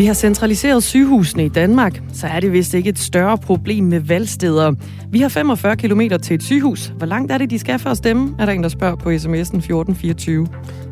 [0.00, 4.00] Vi har centraliseret sygehusene i Danmark, så er det vist ikke et større problem med
[4.00, 4.72] valgsteder.
[5.10, 6.86] Vi har 45 km til et sygehus.
[6.86, 8.34] Hvor langt er det, de skal for at stemme?
[8.38, 10.46] Er der en, der spørger på sms'en 1424.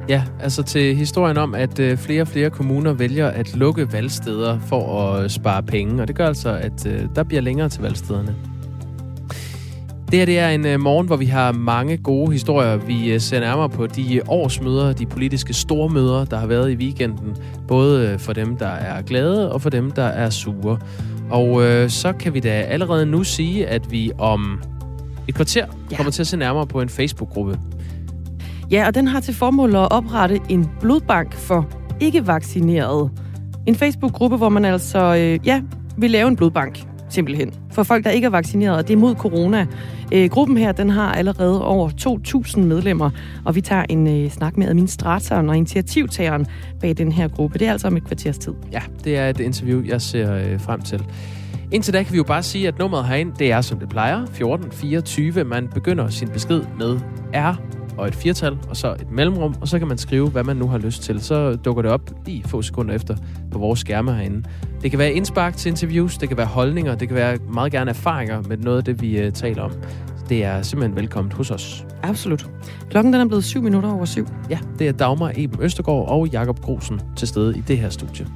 [0.08, 4.58] Ja, altså til historien om, at øh, flere og flere kommuner vælger at lukke valgsteder
[4.60, 8.34] for at spare penge, og det gør altså, at øh, der bliver længere til valgstederne.
[10.10, 12.76] Det her det er en uh, morgen, hvor vi har mange gode historier.
[12.76, 17.36] Vi uh, ser nærmere på de årsmøder, de politiske stormøder, der har været i weekenden.
[17.68, 20.78] Både uh, for dem, der er glade, og for dem, der er sure.
[21.30, 24.62] Og uh, så kan vi da allerede nu sige, at vi om
[25.28, 25.96] et kvarter ja.
[25.96, 27.58] kommer til at se nærmere på en Facebook-gruppe.
[28.70, 31.68] Ja, og den har til formål at oprette en blodbank for
[32.00, 33.10] ikke-vaccinerede.
[33.66, 35.62] En Facebook-gruppe, hvor man altså øh, ja,
[35.96, 39.14] vil lave en blodbank simpelthen, for folk, der ikke er vaccineret, og det er mod
[39.14, 39.66] corona.
[40.12, 41.90] Øh, gruppen her, den har allerede over
[42.48, 43.10] 2.000 medlemmer,
[43.44, 46.46] og vi tager en øh, snak med administratoren og initiativtageren
[46.80, 47.58] bag den her gruppe.
[47.58, 48.52] Det er altså om et kvarters tid.
[48.72, 51.04] Ja, det er et interview, jeg ser øh, frem til.
[51.72, 54.16] Indtil da kan vi jo bare sige, at nummeret herind, det er som det plejer,
[54.22, 55.44] 1424.
[55.44, 56.98] Man begynder sin besked med
[57.34, 60.56] R og et firtal, og så et mellemrum, og så kan man skrive, hvad man
[60.56, 61.20] nu har lyst til.
[61.20, 63.16] Så dukker det op lige få sekunder efter
[63.50, 64.48] på vores skærme herinde.
[64.82, 67.90] Det kan være indspark til interviews, det kan være holdninger, det kan være meget gerne
[67.90, 69.72] erfaringer med noget af det, vi uh, taler om.
[70.28, 71.86] Det er simpelthen velkommen hos os.
[72.02, 72.50] Absolut.
[72.90, 74.26] Klokken den er blevet 7 minutter over syv.
[74.50, 78.26] Ja, det er Dagmar Eben Østergaard og Jakob Grosen til stede i det her studie.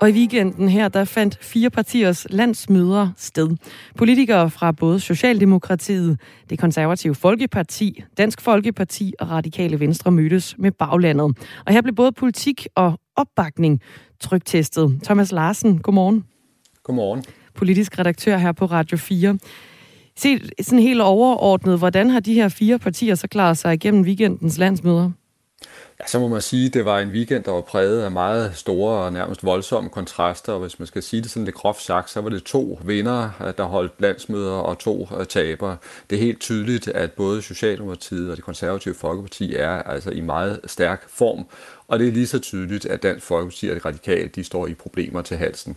[0.00, 3.56] Og i weekenden her, der fandt fire partiers landsmøder sted.
[3.96, 11.38] Politikere fra både Socialdemokratiet, det konservative Folkeparti, Dansk Folkeparti og Radikale Venstre mødtes med baglandet.
[11.66, 13.80] Og her blev både politik og opbakning
[14.20, 15.00] trygtestet.
[15.04, 16.24] Thomas Larsen, godmorgen.
[16.82, 17.24] Godmorgen.
[17.54, 19.38] Politisk redaktør her på Radio 4.
[20.16, 24.58] Se sådan helt overordnet, hvordan har de her fire partier så klaret sig igennem weekendens
[24.58, 25.10] landsmøder?
[26.00, 28.56] Ja, så må man sige, at det var en weekend, der var præget af meget
[28.56, 32.10] store og nærmest voldsomme kontraster, og hvis man skal sige det sådan lidt groft sagt,
[32.10, 35.76] så var det to vinder, øh, der holdt landsmøder, og to øh, tabere.
[36.10, 40.60] Det er helt tydeligt, at både Socialdemokratiet og det konservative Folkeparti er altså i meget
[40.64, 41.46] stærk form,
[41.88, 44.74] og det er lige så tydeligt, at Dansk Folkeparti og det radikale, de står i
[44.74, 45.76] problemer til halsen.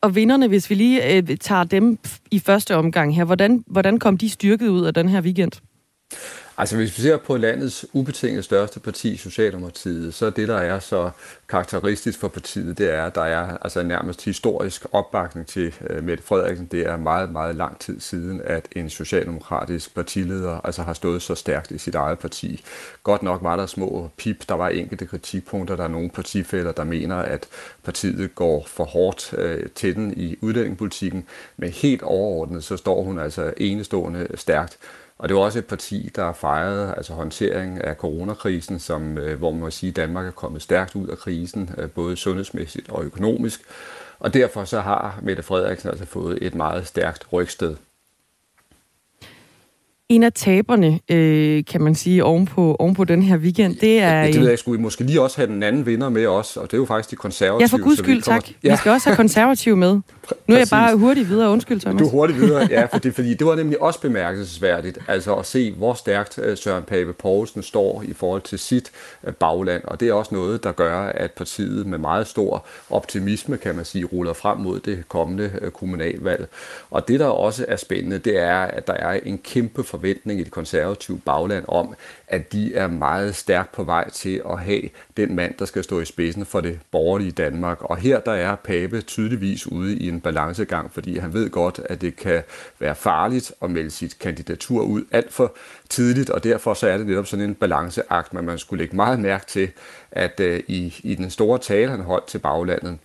[0.00, 1.98] Og vinderne, hvis vi lige øh, tager dem
[2.30, 5.52] i første omgang her, hvordan, hvordan kom de styrket ud af den her weekend?
[6.60, 11.10] Altså hvis vi ser på landets ubetinget største parti, Socialdemokratiet, så det, der er så
[11.48, 16.24] karakteristisk for partiet, det er, at der er altså nærmest historisk opbakning til øh, Mette
[16.24, 16.66] Frederiksen.
[16.66, 21.34] Det er meget, meget lang tid siden, at en socialdemokratisk partileder altså har stået så
[21.34, 22.64] stærkt i sit eget parti.
[23.02, 26.84] Godt nok var der små pip, der var enkelte kritikpunkter, der er nogle partifælder, der
[26.84, 27.48] mener, at
[27.84, 31.24] partiet går for hårdt øh, til den i udlændingepolitikken,
[31.56, 34.78] men helt overordnet, så står hun altså enestående stærkt.
[35.20, 39.50] Og det var også et parti, der fejrede altså håndtering af coronakrisen, som, øh, hvor
[39.50, 43.04] man må sige, at Danmark er kommet stærkt ud af krisen, øh, både sundhedsmæssigt og
[43.04, 43.60] økonomisk.
[44.18, 47.76] Og derfor så har Mette Frederiksen altså fået et meget stærkt rygsted.
[50.10, 54.20] En af taberne, øh, kan man sige, ovenpå, ovenpå den her weekend, det er...
[54.20, 56.56] Ja, det ved jeg, skulle vi måske lige også have den anden vinder med os,
[56.56, 57.60] og det er jo faktisk de konservative.
[57.60, 58.40] Ja, for guds skyld, kommer...
[58.40, 58.50] tak.
[58.64, 58.70] Ja.
[58.70, 60.00] Vi skal også have konservative med.
[60.46, 61.50] Nu er jeg bare hurtigt videre.
[61.50, 62.00] Undskyld, Thomas.
[62.02, 65.72] Du er hurtigt videre, ja, fordi, fordi det var nemlig også bemærkelsesværdigt, altså at se,
[65.72, 68.90] hvor stærkt øh, Søren Pape Poulsen står i forhold til sit
[69.24, 73.56] øh, bagland, og det er også noget, der gør, at partiet med meget stor optimisme,
[73.56, 76.48] kan man sige, ruller frem mod det kommende øh, kommunalvalg.
[76.90, 80.44] Og det, der også er spændende, det er, at der er en kæmpe forventning i
[80.44, 81.94] det konservative bagland om,
[82.28, 84.82] at de er meget stærkt på vej til at have
[85.16, 87.82] den mand, der skal stå i spidsen for det borgerlige Danmark.
[87.82, 92.00] Og her der er Pape tydeligvis ude i en balancegang, fordi han ved godt, at
[92.00, 92.42] det kan
[92.78, 95.56] være farligt at melde sit kandidatur ud alt for
[95.88, 99.20] tidligt, og derfor så er det netop sådan en balanceakt, man man skulle lægge meget
[99.20, 99.70] mærke til,
[100.10, 102.98] at øh, i, i den store tale, han holdt til baglandet,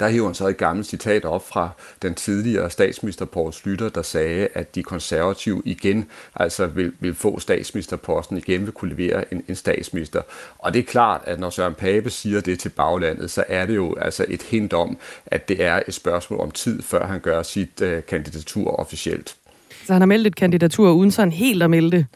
[0.00, 1.68] der hiver han så et gammelt citat op fra
[2.02, 7.40] den tidligere statsminister Poul Slytter, der sagde, at de konservative igen altså vil, vil få
[7.40, 10.22] statsministerposten, igen vil kunne levere en, en statsminister.
[10.58, 13.76] Og det er klart, at når Søren Pape siger det til baglandet, så er det
[13.76, 17.42] jo altså et hint om, at det er et spørgsmål om tid, før han gør
[17.42, 19.36] sit øh, kandidatur officielt.
[19.86, 22.06] Så han har meldt et kandidatur uden sådan helt at melde det?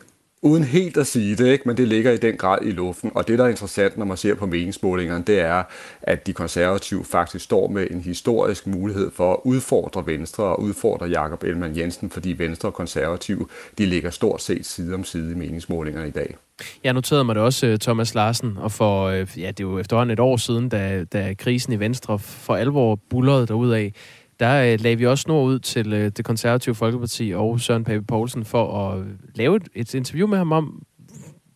[0.44, 1.68] Uden helt at sige det, ikke?
[1.68, 3.10] men det ligger i den grad i luften.
[3.14, 5.62] Og det, der er interessant, når man ser på meningsmålingerne, det er,
[6.02, 11.06] at de konservative faktisk står med en historisk mulighed for at udfordre Venstre og udfordre
[11.06, 13.46] Jakob Ellemann Jensen, fordi Venstre og konservative,
[13.78, 16.36] de ligger stort set side om side i meningsmålingerne i dag.
[16.84, 19.78] Jeg noterede mig det også, øh, Thomas Larsen, og for, øh, ja, det er jo
[19.78, 23.90] efterhånden et år siden, da, da krisen i Venstre for alvor bullerede derudad,
[24.40, 28.04] der øh, lagde vi også snor ud til øh, det konservative Folkeparti og Søren Pape
[28.04, 30.82] Poulsen for at øh, lave et, et interview med ham om,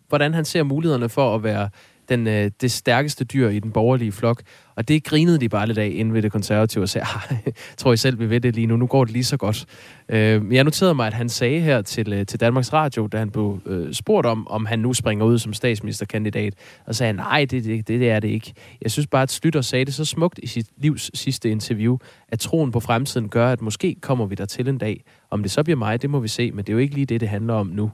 [0.09, 1.69] hvordan han ser mulighederne for at være
[2.09, 4.43] den, øh, det stærkeste dyr i den borgerlige flok.
[4.77, 7.93] Og det grinede de bare lidt af inden ved det konservative og sagde, ah, tror
[7.93, 9.67] I selv, vi ved det lige nu, nu går det lige så godt.
[10.09, 13.31] Øh, jeg noterede mig, at han sagde her til, øh, til Danmarks Radio, da han
[13.31, 16.55] blev øh, spurgt om, om han nu springer ud som statsministerkandidat,
[16.87, 18.55] og sagde, nej, det, det, det er det ikke.
[18.83, 21.97] Jeg synes bare, at Slytter sagde det så smukt i sit livs sidste interview,
[22.29, 25.05] at troen på fremtiden gør, at måske kommer vi der til en dag.
[25.31, 27.07] Om det så bliver mig, det må vi se, men det er jo ikke lige
[27.07, 27.91] det, det handler om nu.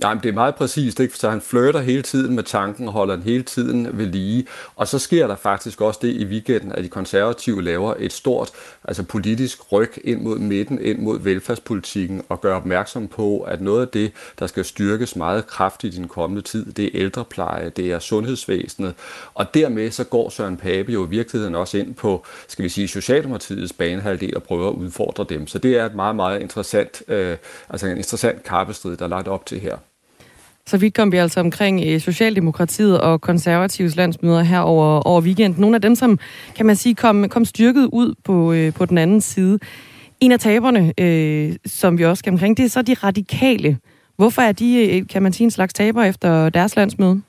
[0.00, 1.16] Nej, men det er meget præcist, ikke?
[1.16, 4.46] så han flirter hele tiden med tanken, holder den hele tiden ved lige.
[4.76, 8.50] Og så sker der faktisk også det i weekenden, at de konservative laver et stort
[8.84, 13.80] altså politisk ryg ind mod midten, ind mod velfærdspolitikken, og gør opmærksom på, at noget
[13.80, 17.92] af det, der skal styrkes meget kraftigt i den kommende tid, det er ældrepleje, det
[17.92, 18.94] er sundhedsvæsenet.
[19.34, 22.88] Og dermed så går Søren Pape jo i virkeligheden også ind på, skal vi sige,
[22.88, 25.46] Socialdemokratiets banehalvdel og prøver at udfordre dem.
[25.46, 27.36] Så det er et meget, meget interessant, øh,
[27.68, 29.76] altså en interessant kappestrid, der er lagt op til her.
[30.66, 35.60] Så vidt kom vi altså omkring øh, Socialdemokratiet og konservatives landsmøder her over, over weekenden.
[35.60, 36.18] Nogle af dem, som
[36.56, 39.58] kan man sige kom, kom styrket ud på, øh, på den anden side.
[40.20, 43.78] En af taberne, øh, som vi også skal omkring, det er så de radikale.
[44.16, 47.22] Hvorfor er de, øh, kan man sige, en slags taber efter deres landsmøde?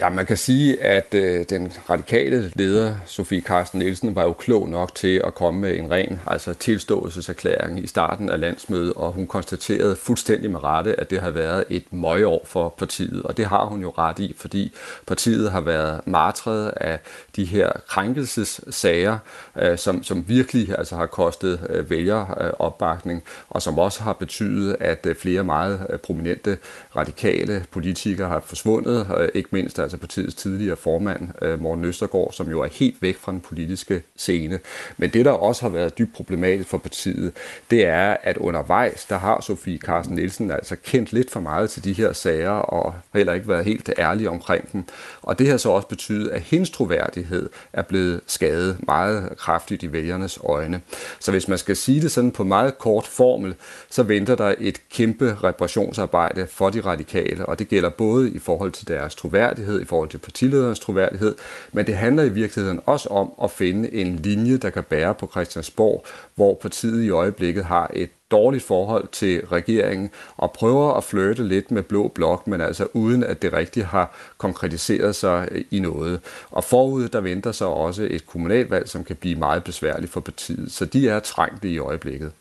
[0.00, 4.68] Ja, man kan sige, at øh, den radikale leder, Sofie Carsten Nielsen, var jo klog
[4.68, 9.26] nok til at komme med en ren altså tilståelseserklæring i starten af landsmødet, og hun
[9.26, 13.64] konstaterede fuldstændig med rette, at det har været et møgår for partiet, og det har
[13.64, 14.72] hun jo ret i, fordi
[15.06, 16.98] partiet har været martret af
[17.36, 19.18] de her krænkelsessager,
[19.56, 25.06] øh, som, som virkelig altså har kostet øh, vælgeropbakning, og som også har betydet, at
[25.06, 26.58] øh, flere meget øh, prominente
[26.96, 32.50] radikale politikere har forsvundet, øh, ikke mindst altså partiets tidligere formand, øh, Morten Østergaard, som
[32.50, 34.58] jo er helt væk fra den politiske scene.
[34.96, 37.32] Men det, der også har været dybt problematisk for partiet,
[37.70, 41.84] det er, at undervejs, der har Sofie Carsten Nielsen altså kendt lidt for meget til
[41.84, 44.84] de her sager, og heller ikke været helt ærlig omkring dem.
[45.22, 49.92] Og det har så også betydet, at hendes troværdighed er blevet skadet meget kraftigt i
[49.92, 50.80] vælgernes øjne.
[51.20, 53.54] Så hvis man skal sige det sådan på meget kort formel,
[53.90, 58.72] så venter der et kæmpe reparationsarbejde for de radikale, og det gælder både i forhold
[58.72, 61.34] til deres troværdighed, troværdighed, i forhold til partilederens troværdighed,
[61.72, 65.26] men det handler i virkeligheden også om at finde en linje, der kan bære på
[65.26, 66.04] Christiansborg,
[66.34, 71.70] hvor partiet i øjeblikket har et dårligt forhold til regeringen og prøver at flirte lidt
[71.70, 76.20] med blå blok, men altså uden at det rigtigt har konkretiseret sig øh, i noget.
[76.50, 80.72] Og forud der venter så også et kommunalvalg, som kan blive meget besværligt for partiet.
[80.72, 82.32] Så de er trængte i øjeblikket.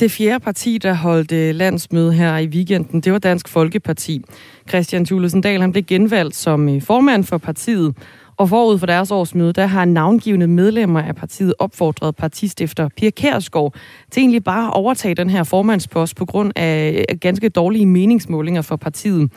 [0.00, 4.22] Det fjerde parti, der holdt øh, landsmøde her i weekenden, det var Dansk Folkeparti.
[4.68, 7.96] Christian Thulesen Dahl han blev genvalgt som øh, formand for partiet,
[8.36, 13.74] og forud for deres årsmøde, der har navngivende medlemmer af partiet opfordret partistifter Pia Kærsgaard
[14.10, 18.62] til egentlig bare at overtage den her formandspost på grund af øh, ganske dårlige meningsmålinger
[18.62, 19.30] for partiet.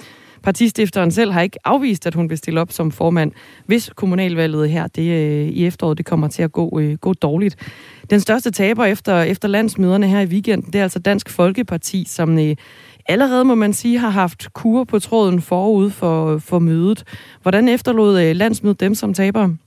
[0.43, 3.31] Partistifteren selv har ikke afvist, at hun vil stille op som formand,
[3.65, 7.55] hvis kommunalvalget her det, øh, i efteråret det kommer til at gå, øh, gå dårligt.
[8.09, 12.39] Den største taber efter, efter landsmøderne her i weekenden, det er altså Dansk Folkeparti, som
[12.39, 12.55] øh,
[13.05, 17.03] allerede, må man sige, har haft kur på tråden forud for, for mødet.
[17.41, 19.57] Hvordan efterlod øh, landsmødet dem som tabere?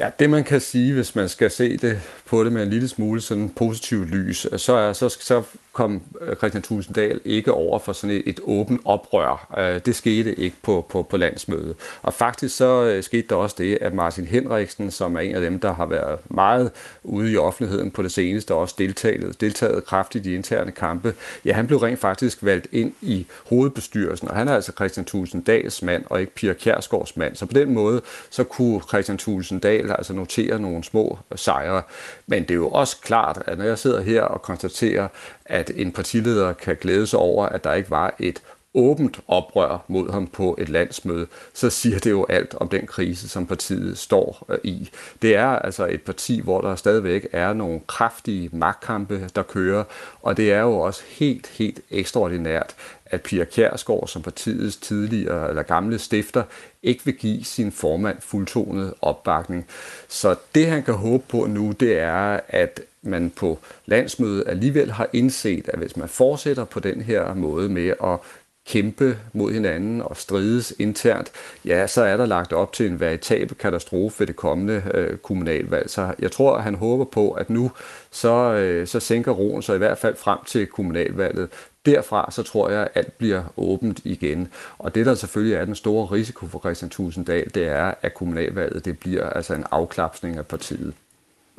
[0.00, 2.88] Ja, det man kan sige, hvis man skal se det på det med en lille
[2.88, 7.92] smule sådan positivt lys, så, er, så, så kom øh, Christian Tulsendal ikke over for
[7.92, 9.54] sådan et, et åbent oprør.
[9.58, 11.76] Øh, det skete ikke på, på, på landsmødet.
[12.02, 15.40] Og faktisk så øh, skete der også det, at Martin Henriksen, som er en af
[15.40, 16.70] dem, der har været meget
[17.02, 21.66] ude i offentligheden på det seneste, også deltaget, deltaget kraftigt i interne kampe, ja, han
[21.66, 26.20] blev rent faktisk valgt ind i hovedbestyrelsen, og han er altså Christian Tulsendals mand, og
[26.20, 27.36] ikke Pia Kjærsgaards mand.
[27.36, 28.00] Så på den måde,
[28.30, 31.82] så kunne Christian Tulsendal altså notere nogle små sejre.
[32.26, 35.08] Men det er jo også klart, at når jeg sidder her og konstaterer,
[35.50, 38.42] at en partileder kan glæde sig over, at der ikke var et
[38.74, 43.28] åbent oprør mod ham på et landsmøde, så siger det jo alt om den krise,
[43.28, 44.90] som partiet står øh, i.
[45.22, 49.84] Det er altså et parti, hvor der stadigvæk er nogle kraftige magtkampe, der kører,
[50.22, 52.74] og det er jo også helt, helt ekstraordinært,
[53.06, 56.42] at Pia Kjærsgaard som partiets tidligere eller gamle stifter
[56.82, 59.66] ikke vil give sin formand fuldtonet opbakning.
[60.08, 65.08] Så det han kan håbe på nu, det er, at man på landsmødet alligevel har
[65.12, 68.18] indset, at hvis man fortsætter på den her måde med at
[68.66, 71.32] kæmpe mod hinanden og strides internt,
[71.64, 75.90] ja, så er der lagt op til en veritabel katastrofe ved det kommende øh, kommunalvalg.
[75.90, 77.70] Så jeg tror, at han håber på, at nu
[78.10, 81.48] så, øh, så sænker roen sig i hvert fald frem til kommunalvalget.
[81.86, 84.48] Derfra så tror jeg, at alt bliver åbent igen.
[84.78, 88.84] Og det, der selvfølgelig er den store risiko for Christian Tusinddal, det er, at kommunalvalget
[88.84, 90.94] det bliver altså en afklapsning af partiet.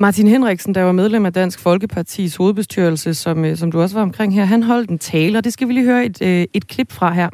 [0.02, 4.02] Martin Henriksen, der var medlem af Dansk Folkepartis hovedbestyrelse, som, øh, som du også var
[4.02, 6.66] omkring her, han holdt en tale, og det skal vi lige høre et, øh, et
[6.66, 7.28] klip fra her.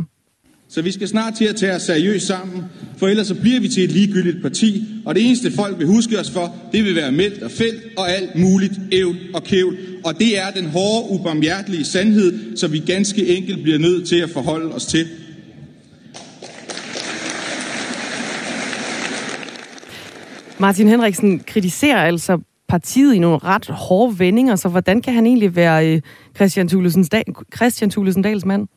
[0.69, 2.65] Så vi skal snart til at tage os seriøst sammen,
[2.99, 6.21] for ellers så bliver vi til et ligegyldigt parti, og det eneste folk vil huske
[6.21, 9.77] os for, det vil være meldt og felt og alt muligt ævl og kævl.
[10.05, 14.31] Og det er den hårde, ubarmhjertelige sandhed, som vi ganske enkelt bliver nødt til at
[14.31, 15.07] forholde os til.
[20.59, 25.57] Martin Henriksen kritiserer altså partiet i nogle ret hårde vendinger, så hvordan kan han egentlig
[25.57, 26.01] være øh,
[26.37, 28.69] Christian øh, Christian Thulesen Dahls mand?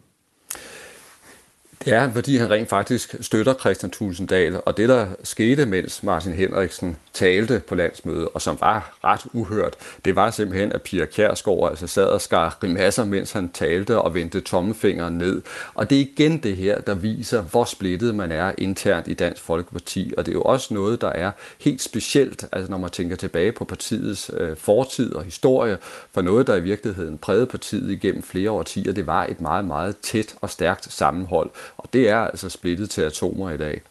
[1.86, 6.34] Det er fordi han rent faktisk støtter Christian Tulsendal, og det der skete, mens Martin
[6.34, 9.76] Henriksen talte på landsmødet, og som var ret uhørt,
[10.06, 14.14] det var simpelthen, at Pia Kjærsgaard altså sad og skar grimasser, mens han talte og
[14.14, 15.42] vendte tommefingeren ned.
[15.74, 19.42] Og det er igen det her, der viser, hvor splittet man er internt i Dansk
[19.42, 23.16] Folkeparti, og det er jo også noget, der er helt specielt, altså når man tænker
[23.16, 25.78] tilbage på partiets øh, fortid og historie,
[26.14, 29.98] for noget, der i virkeligheden prægede partiet igennem flere årtier, det var et meget, meget
[29.98, 31.50] tæt og stærkt sammenhold.
[31.78, 33.82] Og det er altså splittet til atomer i dag.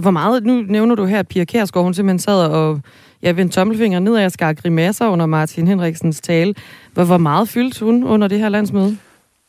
[0.00, 2.80] Hvor meget, nu nævner du her, at Pia Kærsgaard, hun simpelthen sad og
[3.22, 6.54] ja, vendte tommelfinger ned og skar grimasser under Martin Henriksens tale.
[6.92, 8.96] Hvor, hvor meget fyldte hun under det her landsmøde?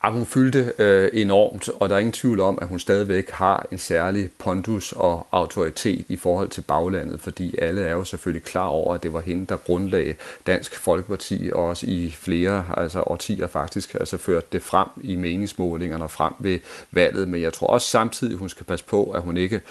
[0.04, 3.66] Ja, hun fyldte øh, enormt, og der er ingen tvivl om, at hun stadigvæk har
[3.72, 8.68] en særlig pondus og autoritet i forhold til baglandet, fordi alle er jo selvfølgelig klar
[8.68, 10.14] over, at det var hende, der grundlagde
[10.48, 16.04] Dansk Folkeparti, og også i flere altså årtier faktisk altså førte det frem i meningsmålingerne
[16.04, 16.60] og frem ved
[16.92, 17.28] valget.
[17.28, 19.62] Men jeg tror også samtidig, hun skal passe på, at hun ikke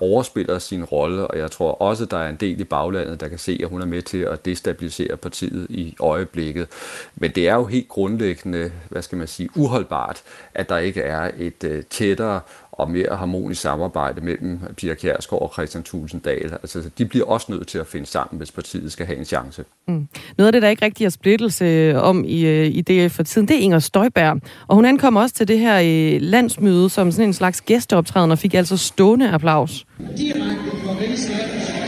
[0.00, 3.38] overspiller sin rolle, og jeg tror også, der er en del i baglandet, der kan
[3.38, 6.68] se, at hun er med til at destabilisere partiet i øjeblikket.
[7.16, 10.22] Men det er jo helt grundlæggende, hvad skal man sige, uhold uholdbart,
[10.54, 12.40] at der ikke er et øh, tættere
[12.72, 16.52] og mere harmonisk samarbejde mellem Pia Kjærsgaard og Christian Tulsendal.
[16.52, 19.64] Altså, de bliver også nødt til at finde sammen, hvis partiet skal have en chance.
[19.88, 20.08] Mm.
[20.38, 23.48] Noget af det, der ikke rigtig er splittelse om i, øh, i DF for tiden,
[23.48, 24.40] det er Inger Støjberg.
[24.66, 28.38] Og hun ankom også til det her øh, landsmøde som sådan en slags gæsteoptræden og
[28.38, 29.86] fik altså stående applaus.
[30.16, 31.83] Direkte for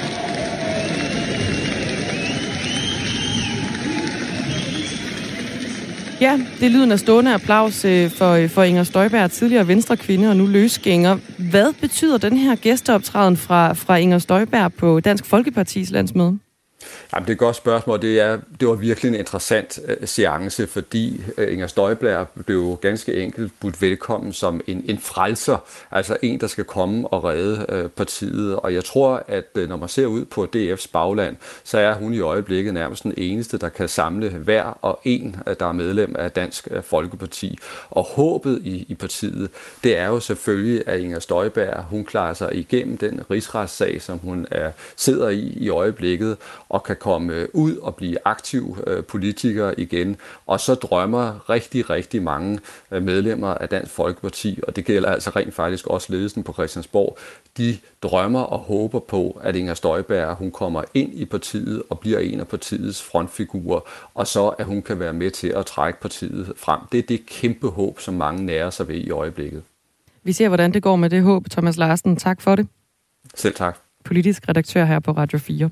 [6.20, 10.28] Ja, det lyder af stående applaus øh, for, øh, for Inger Støjberg, tidligere venstre kvinde
[10.28, 11.18] og nu løsgænger.
[11.50, 16.38] Hvad betyder den her gæsteoptræden fra, fra Inger Støjberg på Dansk Folkepartis landsmøde?
[17.14, 18.02] Jamen, det er et godt spørgsmål.
[18.02, 23.14] Det, er, det var virkelig en interessant uh, seance, fordi uh, Inger Støjberg blev ganske
[23.14, 25.56] enkelt budt velkommen som en, en frelser,
[25.90, 28.56] altså en, der skal komme og redde uh, partiet.
[28.56, 32.14] Og jeg tror, at uh, når man ser ud på DF's bagland, så er hun
[32.14, 36.16] i øjeblikket nærmest den eneste, der kan samle hver og en, uh, der er medlem
[36.18, 37.58] af Dansk uh, Folkeparti.
[37.90, 39.50] Og håbet i, i partiet,
[39.84, 44.46] det er jo selvfølgelig, at Inger Støjberg, hun klarer sig igennem den rigsretssag, som hun
[44.50, 46.36] er, sidder i i øjeblikket,
[46.76, 50.16] og kan komme ud og blive aktiv øh, politiker igen.
[50.46, 55.30] Og så drømmer rigtig, rigtig mange øh, medlemmer af Dansk Folkeparti, og det gælder altså
[55.30, 57.18] rent faktisk også ledelsen på Christiansborg,
[57.56, 62.18] de drømmer og håber på, at Inger Støjberg hun kommer ind i partiet og bliver
[62.18, 63.80] en af partiets frontfigurer,
[64.14, 66.80] og så at hun kan være med til at trække partiet frem.
[66.92, 69.62] Det er det kæmpe håb, som mange nærer sig ved i øjeblikket.
[70.22, 71.50] Vi ser, hvordan det går med det håb.
[71.50, 72.68] Thomas Larsen, tak for det.
[73.34, 73.78] Selv tak.
[74.04, 75.70] Politisk redaktør her på Radio 4.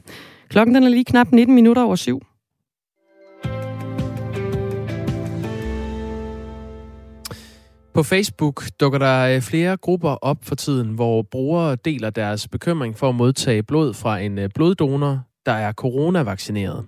[0.48, 2.22] Klokken den er lige knap 19 minutter over syv.
[7.94, 12.98] På Facebook dukker der øh, flere grupper op for tiden, hvor brugere deler deres bekymring
[12.98, 16.86] for at modtage blod fra en øh, bloddonor, der er coronavaccineret.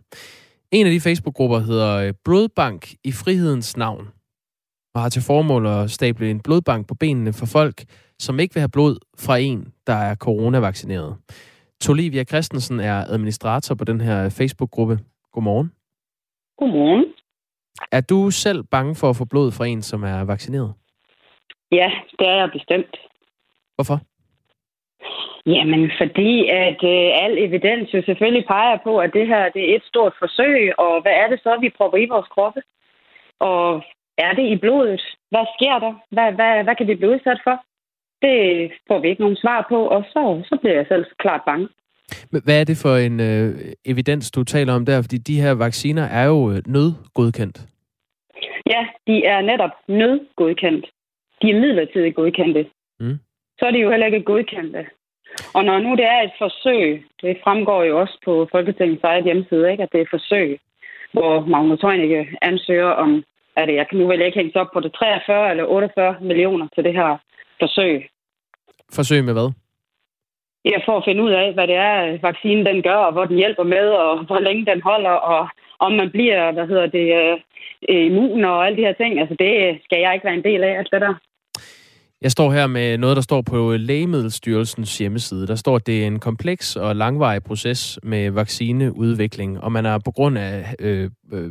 [0.70, 4.08] En af de Facebook-grupper hedder øh, Blodbank i frihedens navn,
[4.94, 7.84] og har til formål at stable en blodbank på benene for folk,
[8.18, 11.16] som ikke vil have blod fra en, der er coronavaccineret.
[11.80, 14.98] Tolivia Christensen er administrator på den her Facebook-gruppe.
[15.32, 15.72] Godmorgen.
[16.58, 17.04] Godmorgen.
[17.92, 20.74] Er du selv bange for at få blod fra en, som er vaccineret?
[21.72, 22.96] Ja, det er jeg bestemt.
[23.74, 23.98] Hvorfor?
[25.46, 29.76] Jamen, fordi at øh, al evidens jo selvfølgelig peger på, at det her det er
[29.76, 32.62] et stort forsøg, og hvad er det så, vi prøver i vores kroppe?
[33.40, 33.82] Og
[34.18, 35.02] er det i blodet?
[35.30, 35.94] Hvad sker der?
[36.10, 37.56] Hvad, hvad, hvad kan vi blive udsat for?
[38.22, 41.68] Det får vi ikke nogen svar på, og så, så bliver jeg selv klart bange.
[42.44, 43.54] Hvad er det for en øh,
[43.84, 45.02] evidens, du taler om der?
[45.02, 47.58] Fordi de her vacciner er jo øh, nødgodkendt.
[48.66, 50.86] Ja, de er netop nødgodkendt.
[51.42, 52.66] De er midlertidigt godkendte.
[53.00, 53.18] Mm.
[53.58, 54.86] Så er de jo heller ikke godkendte.
[55.54, 59.70] Og når nu det er et forsøg, det fremgår jo også på Folketingets eget hjemmeside,
[59.70, 60.60] ikke, at det er et forsøg,
[61.12, 63.24] hvor Magnus Heunicke ansøger om,
[63.56, 66.84] at jeg kan nu vel ikke hænge op på det 43 eller 48 millioner til
[66.84, 67.18] det her
[67.62, 68.08] forsøg.
[68.92, 69.50] Forsøg med hvad?
[70.64, 73.36] Ja, for at finde ud af, hvad det er, vaccinen den gør, og hvor den
[73.36, 75.48] hjælper med, og hvor længe den holder, og
[75.78, 79.20] om man bliver, hvad hedder det, øh, immun og alle de her ting.
[79.20, 81.14] Altså, det skal jeg ikke være en del af, alt det der.
[82.20, 85.46] Jeg står her med noget, der står på Lægemiddelstyrelsens hjemmeside.
[85.46, 89.98] Der står, at det er en kompleks og langvarig proces med vaccineudvikling, og man er
[90.04, 91.50] på grund af øh, øh,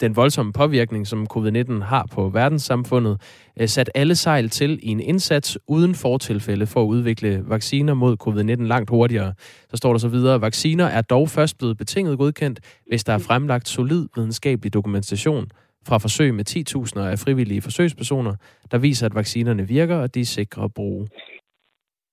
[0.00, 3.20] den voldsomme påvirkning, som covid-19 har på verdenssamfundet,
[3.60, 8.16] øh, sat alle sejl til i en indsats uden fortilfælde for at udvikle vacciner mod
[8.22, 9.34] covid-19 langt hurtigere.
[9.70, 13.24] Så står der så videre, vacciner er dog først blevet betinget godkendt, hvis der er
[13.28, 15.46] fremlagt solid videnskabelig dokumentation
[15.88, 18.34] fra forsøg med 10.000 af frivillige forsøgspersoner,
[18.70, 21.08] der viser, at vaccinerne virker, og de er sikre at bruge.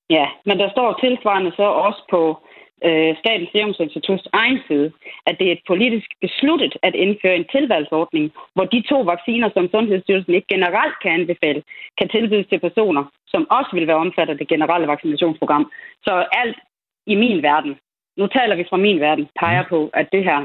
[0.09, 2.21] Ja, men der står tilsvarende så også på
[2.85, 4.91] øh, Statens Serum Instituts egen side,
[5.25, 10.33] at det er politisk besluttet at indføre en tilvalgsordning, hvor de to vacciner, som Sundhedsstyrelsen
[10.33, 11.63] ikke generelt kan anbefale,
[11.99, 15.71] kan tilbydes til personer, som også vil være omfattet af det generelle vaccinationsprogram.
[16.03, 16.57] Så alt
[17.07, 17.73] i min verden,
[18.17, 20.39] nu taler vi fra min verden, peger på, at det her,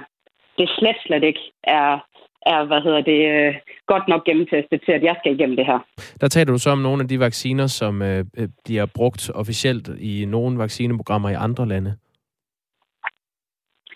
[0.59, 1.99] det slet, slet ikke er
[2.47, 3.55] er hvad hedder det, øh,
[3.87, 5.79] godt nok gennemtestet til, at jeg skal igennem det her.
[6.21, 9.89] Der taler du så om nogle af de vacciner, som øh, øh bliver brugt officielt
[10.01, 11.97] i nogle vaccineprogrammer i andre lande.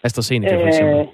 [0.06, 0.98] AstraZeneca for eksempel.
[1.00, 1.06] Øh,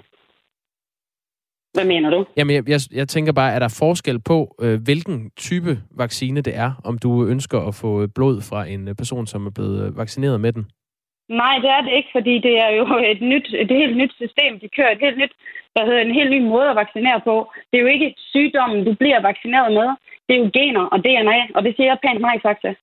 [1.73, 2.25] hvad mener du?
[2.37, 5.71] Jamen, jeg, jeg, jeg tænker bare, er der forskel på, øh, hvilken type
[6.03, 9.53] vaccine det er, om du ønsker at få blod fra en øh, person, som er
[9.57, 10.63] blevet øh, vaccineret med den?
[11.29, 12.83] Nej, det er det ikke, fordi det er jo
[13.13, 14.51] et, nyt, et helt nyt system.
[14.61, 15.33] De kører et helt nyt,
[15.73, 17.35] hvad hedder, en helt ny måde at vaccinere på.
[17.69, 19.89] Det er jo ikke sygdommen, du bliver vaccineret med.
[20.27, 22.75] Det er jo gener og DNA, og det siger jeg pænt nej tak til.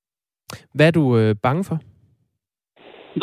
[0.74, 1.78] Hvad er du øh, bange for?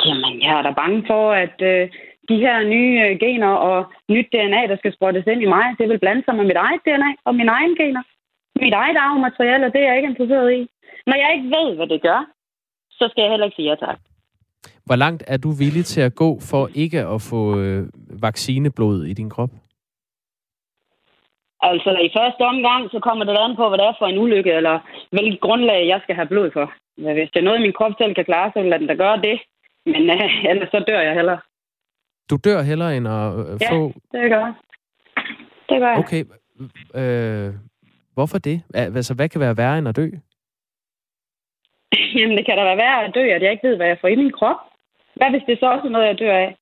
[0.05, 1.89] Jamen, jeg er da bange for, at øh,
[2.29, 3.77] de her nye øh, gener og
[4.09, 6.81] nyt DNA, der skal sprøjtes ind i mig, det vil blande sig med mit eget
[6.85, 8.03] DNA og mine egne gener.
[8.61, 10.61] Mit eget arvemateriale, det er jeg ikke interesseret i.
[11.07, 12.21] Når jeg ikke ved, hvad det gør,
[12.91, 13.99] så skal jeg heller ikke sige ja tak.
[14.85, 17.87] Hvor langt er du villig til at gå for ikke at få øh,
[18.21, 19.49] vaccineblod i din krop?
[21.61, 24.51] Altså, i første omgang, så kommer det an på, hvad det er for en ulykke,
[24.53, 24.79] eller
[25.11, 26.73] hvilket grundlag, jeg skal have blod for.
[26.97, 29.37] Hvis det er noget, min krop selv kan klare, så vil den da gøre det.
[29.85, 31.37] Men øh, ellers så dør jeg heller.
[32.29, 33.93] Du dør heller end at øh, ja, få...
[34.11, 34.53] Det gør jeg.
[35.69, 35.97] Det gør jeg.
[35.97, 36.23] Okay.
[37.01, 37.53] Øh,
[38.13, 38.61] hvorfor det?
[38.73, 40.07] Altså, hvad kan være værre end at dø?
[42.17, 44.07] Jamen, det kan da være værre at dø, at jeg ikke ved, hvad jeg får
[44.07, 44.59] i min krop.
[45.15, 46.55] Hvad hvis det så også er noget, jeg dør af?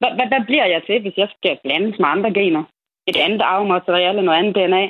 [0.00, 2.64] Hvad, hvad, hvad bliver jeg til, hvis jeg skal blandes med andre gener?
[3.06, 4.84] Et andet arvemateriale, noget andet DNA?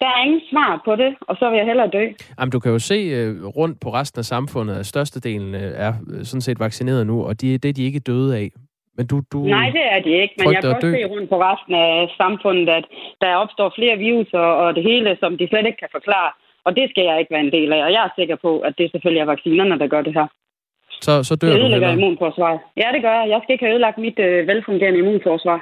[0.00, 2.04] Der er ingen svar på det, og så vil jeg hellere dø.
[2.38, 5.92] Jamen, du kan jo se uh, rundt på resten af samfundet, at størstedelen uh, er
[6.06, 8.50] uh, sådan set vaccineret nu, og de, det er de ikke døde af.
[8.96, 11.38] Men du, du Nej, det er de ikke, men jeg kan også se rundt på
[11.48, 12.84] resten af samfundet, at
[13.20, 14.30] der opstår flere virus
[14.66, 16.30] og det hele, som de slet ikke kan forklare.
[16.66, 18.74] Og det skal jeg ikke være en del af, og jeg er sikker på, at
[18.78, 20.26] det selvfølgelig er vaccinerne, der gør det her.
[21.00, 21.92] Så, så dør det du heller?
[21.92, 22.52] immunforsvar.
[22.76, 23.28] Ja, det gør jeg.
[23.28, 25.60] Jeg skal ikke have ødelagt mit øh, velfungerende immunforsvar.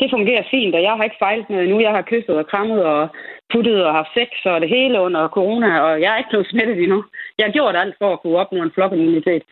[0.00, 1.80] Det fungerer fint, og jeg har ikke fejlet noget endnu.
[1.80, 3.08] Jeg har kysset og krammet og
[3.52, 6.78] puttet og haft sex og det hele under corona, og jeg er ikke blevet smittet
[6.82, 7.04] endnu.
[7.38, 9.42] Jeg har gjort alt for at kunne opnå en flokimmunitet.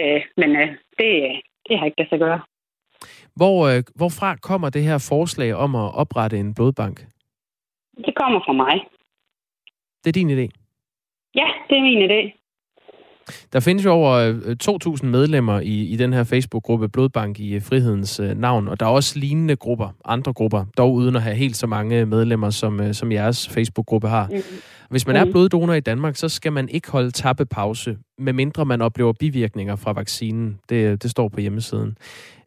[0.00, 1.10] Øh, men øh, det,
[1.70, 2.40] det har ikke det at gøre.
[3.36, 6.96] Hvor, øh, hvorfra kommer det her forslag om at oprette en blodbank?
[8.06, 8.76] Det kommer fra mig.
[10.04, 10.46] Det er din idé?
[11.34, 12.40] Ja, det er min idé.
[13.52, 14.32] Der findes jo over
[14.96, 18.80] 2.000 øh, medlemmer i, i den her Facebook-gruppe Blodbank i øh, Frihedens øh, navn, og
[18.80, 22.50] der er også lignende grupper, andre grupper, dog uden at have helt så mange medlemmer,
[22.50, 24.26] som, som jeres Facebook-gruppe har.
[24.26, 24.36] Mm.
[24.90, 25.32] Hvis man er mm.
[25.32, 30.58] bloddonor i Danmark, så skal man ikke holde tappepause, medmindre man oplever bivirkninger fra vaccinen.
[30.68, 31.96] Det, det står på hjemmesiden.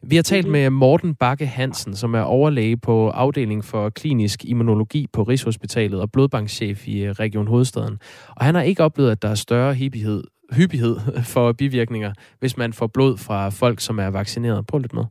[0.02, 0.52] Vi har talt mm.
[0.52, 6.12] med Morten Bakke Hansen, som er overlæge på afdeling for klinisk immunologi på Rigshospitalet og
[6.12, 7.98] blodbankchef i Region Hovedstaden.
[8.36, 10.22] Og han har ikke oplevet, at der er større hyppighed
[10.56, 10.96] hyppighed
[11.34, 14.66] for bivirkninger, hvis man får blod fra folk, som er vaccineret?
[14.66, 15.04] Prøv lidt med.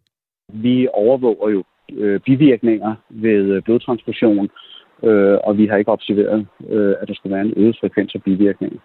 [0.53, 4.49] Vi overvåger jo øh, bivirkninger ved øh, blodtransfusion,
[5.03, 8.23] øh, og vi har ikke observeret, øh, at der skulle være en øget frekvens af
[8.23, 8.79] bivirkninger.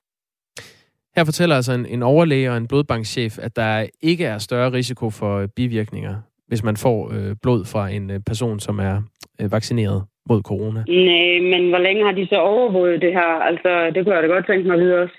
[1.16, 5.10] Her fortæller altså en, en overlæge og en blodbankchef, at der ikke er større risiko
[5.10, 6.14] for bivirkninger,
[6.46, 8.96] hvis man får øh, blod fra en øh, person, som er
[9.40, 10.80] øh, vaccineret mod corona.
[10.88, 13.30] Nej, men hvor længe har de så overvåget det her?
[13.50, 15.14] Altså, det kunne jeg da godt tænke mig at vide også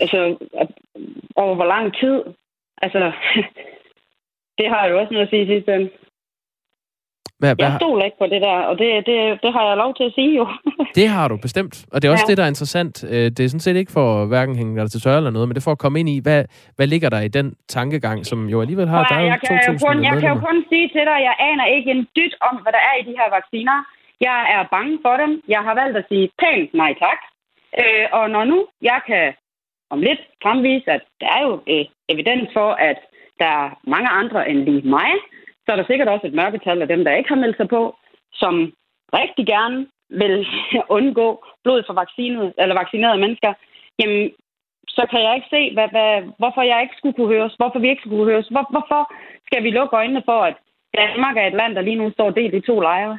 [0.00, 0.36] altså,
[1.36, 2.22] over hvor lang tid.
[2.82, 3.12] Altså,
[4.58, 5.90] det har jo også noget at sige sidst ende.
[7.40, 7.64] Hvad, hvad?
[7.66, 10.14] Jeg stoler ikke på det der, og det, det, det har jeg lov til at
[10.18, 10.46] sige jo.
[10.98, 12.30] det har du bestemt, og det er også ja.
[12.30, 12.94] det, der er interessant.
[13.12, 15.54] Øh, det er sådan set ikke for hverken hænge dig til tørre eller noget, men
[15.54, 16.44] det er for at komme ind i, hvad,
[16.76, 18.98] hvad ligger der i den tankegang, som jo alligevel har...
[18.98, 21.34] Ja, der er jeg, kan kun, jeg kan jo kun sige til dig, at jeg
[21.50, 23.76] aner ikke en dyt om, hvad der er i de her vacciner.
[24.20, 25.30] Jeg er bange for dem.
[25.48, 27.20] Jeg har valgt at sige pænt nej tak.
[27.80, 29.26] Øh, og når nu jeg kan
[29.90, 32.98] om lidt fremvise, at der er jo øh, evidens for, at
[33.40, 35.10] der er mange andre end lige mig.
[35.68, 37.96] Så er der sikkert også et mørketal af dem, der ikke har meldt sig på,
[38.32, 38.72] som
[39.20, 40.46] rigtig gerne vil
[40.96, 43.52] undgå blod fra vaccinet, eller vaccinerede mennesker.
[43.98, 44.30] jamen,
[44.88, 47.88] så kan jeg ikke se, hvad, hvad, hvorfor jeg ikke skulle kunne høres, hvorfor vi
[47.88, 48.48] ikke skulle kunne høres.
[48.48, 49.02] Hvor, hvorfor
[49.46, 50.56] skal vi lukke øjnene for, at
[51.00, 53.18] Danmark er et land, der lige nu står delt i to lejre?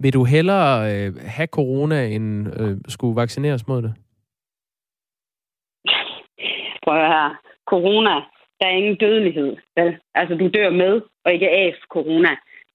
[0.00, 2.26] Vil du hellere øh, have corona, end
[2.60, 3.92] øh, skulle vaccineres mod det?
[6.84, 7.28] Prøv at her.
[7.66, 8.14] Corona,
[8.60, 9.56] der er ingen dødelighed.
[9.76, 9.96] Vel?
[10.14, 12.28] Altså, du dør med, og ikke af corona.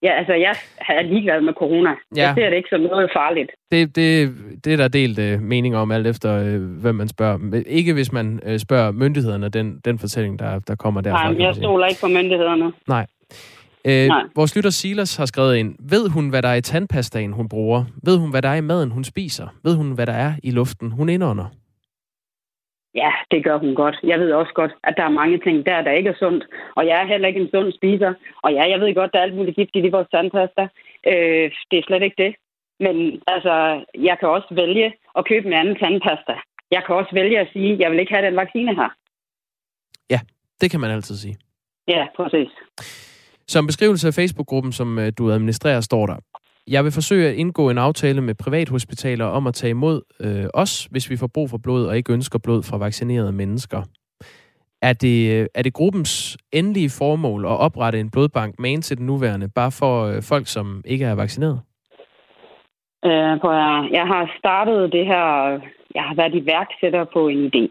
[0.04, 0.56] Ja, altså, jeg
[0.90, 1.90] er ligeglad med corona.
[1.90, 2.22] Ja.
[2.22, 3.52] Jeg ser det ikke som noget farligt.
[3.72, 4.32] Det, det,
[4.66, 7.64] det er der delt uh, mening om, alt efter uh, hvem man spørger.
[7.68, 11.32] Ikke hvis man uh, spørger myndighederne, den, den fortælling, der, der kommer derfra.
[11.32, 12.72] Nej, jeg stoler ikke på myndighederne.
[12.88, 13.06] Nej.
[13.86, 14.24] Øh, Nej.
[14.36, 15.76] Vores lytter Silas har skrevet ind.
[15.80, 17.84] Ved hun, hvad der er i tandpastaen, hun bruger?
[18.04, 19.48] Ved hun, hvad der er i maden, hun spiser?
[19.64, 21.46] Ved hun, hvad der er i luften, hun indånder?
[22.96, 23.98] Ja, det gør hun godt.
[24.04, 26.44] Jeg ved også godt, at der er mange ting der, der ikke er sundt.
[26.76, 28.14] Og jeg er heller ikke en sund spiser.
[28.44, 30.64] Og ja, jeg ved godt, der er alt muligt giftigt i vores tandpasta.
[31.12, 32.36] Øh, det er slet ikke det.
[32.80, 32.96] Men
[33.28, 33.54] altså,
[34.10, 36.36] jeg kan også vælge at købe en anden tandpasta.
[36.72, 38.90] Jeg kan også vælge at sige, at jeg vil ikke have den vaccine her.
[40.10, 40.20] Ja,
[40.62, 41.36] det kan man altid sige.
[41.88, 42.50] Ja, præcis.
[43.48, 46.18] Som beskrivelse af Facebook-gruppen, som øh, du administrerer, står der,
[46.72, 50.88] jeg vil forsøge at indgå en aftale med privathospitaler om at tage imod øh, os,
[50.92, 53.82] hvis vi får brug for blod og ikke ønsker blod fra vaccinerede mennesker.
[54.82, 59.06] Er det, øh, er det gruppens endelige formål at oprette en blodbank med til den
[59.06, 61.60] nuværende, bare for øh, folk, som ikke er vaccineret?
[63.06, 63.52] Øh, på,
[63.98, 65.26] jeg har startet det her,
[65.96, 67.66] jeg har været iværksætter på en idé.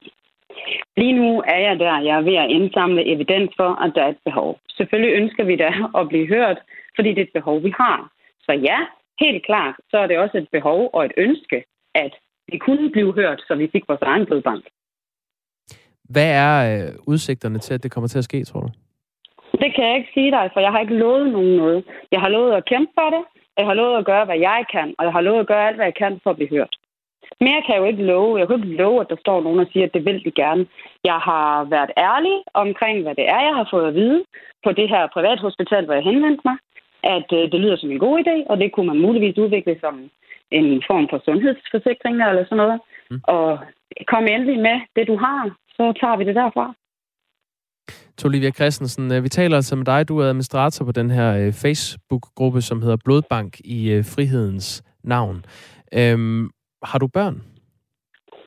[0.97, 4.09] Lige nu er jeg der, jeg er ved at indsamle evidens for, at der er
[4.09, 4.59] et behov.
[4.69, 6.59] Selvfølgelig ønsker vi da at blive hørt,
[6.97, 8.11] fordi det er et behov, vi har.
[8.51, 8.79] Så ja,
[9.21, 12.13] helt klart, så er det også et behov og et ønske, at
[12.53, 14.65] vi kunne blive hørt, så vi fik vores egen blodbank.
[16.15, 18.71] Hvad er øh, udsigterne til, at det kommer til at ske, tror du?
[19.63, 21.85] Det kan jeg ikke sige dig, for jeg har ikke lovet nogen noget.
[22.13, 23.25] Jeg har lovet at kæmpe for det,
[23.59, 25.77] jeg har lovet at gøre, hvad jeg kan, og jeg har lovet at gøre alt,
[25.77, 26.75] hvad jeg kan for at blive hørt.
[27.41, 28.39] Mere kan jeg jo ikke love.
[28.39, 30.67] Jeg kan ikke love, at der står nogen og siger, at det vil de gerne.
[31.05, 34.25] Jeg har været ærlig omkring, hvad det er, jeg har fået at vide
[34.65, 36.57] på det her privathospital, hvor jeg henvendte mig
[37.03, 40.11] at øh, det lyder som en god idé, og det kunne man muligvis udvikle som
[40.51, 42.81] en form for sundhedsforsikring eller sådan noget.
[43.11, 43.21] Mm.
[43.25, 43.59] Og
[44.07, 46.75] kom endelig med det, du har, så tager vi det derfra.
[48.25, 50.09] Olivia Christensen, øh, vi taler altså med dig.
[50.09, 55.45] Du er administrator på den her øh, Facebook-gruppe, som hedder Blodbank i øh, frihedens navn.
[55.95, 56.51] Øhm,
[56.83, 57.43] har du børn?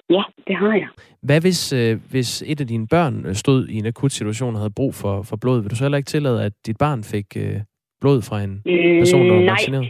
[0.10, 0.88] Ja, det har jeg.
[1.22, 4.74] Hvad hvis, øh, hvis et af dine børn stod i en akut situation og havde
[4.76, 5.62] brug for, for blod?
[5.62, 7.60] Vil du så heller ikke tillade, at dit barn fik, øh,
[8.04, 8.54] blod fra en
[9.02, 9.54] person, der er Nej.
[9.54, 9.88] vaccineret?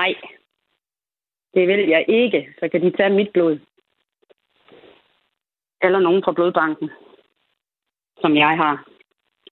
[0.00, 0.12] Nej.
[1.54, 2.40] Det vil jeg ikke.
[2.58, 3.54] Så kan de tage mit blod.
[5.84, 6.88] Eller nogen fra blodbanken,
[8.22, 8.74] som jeg har.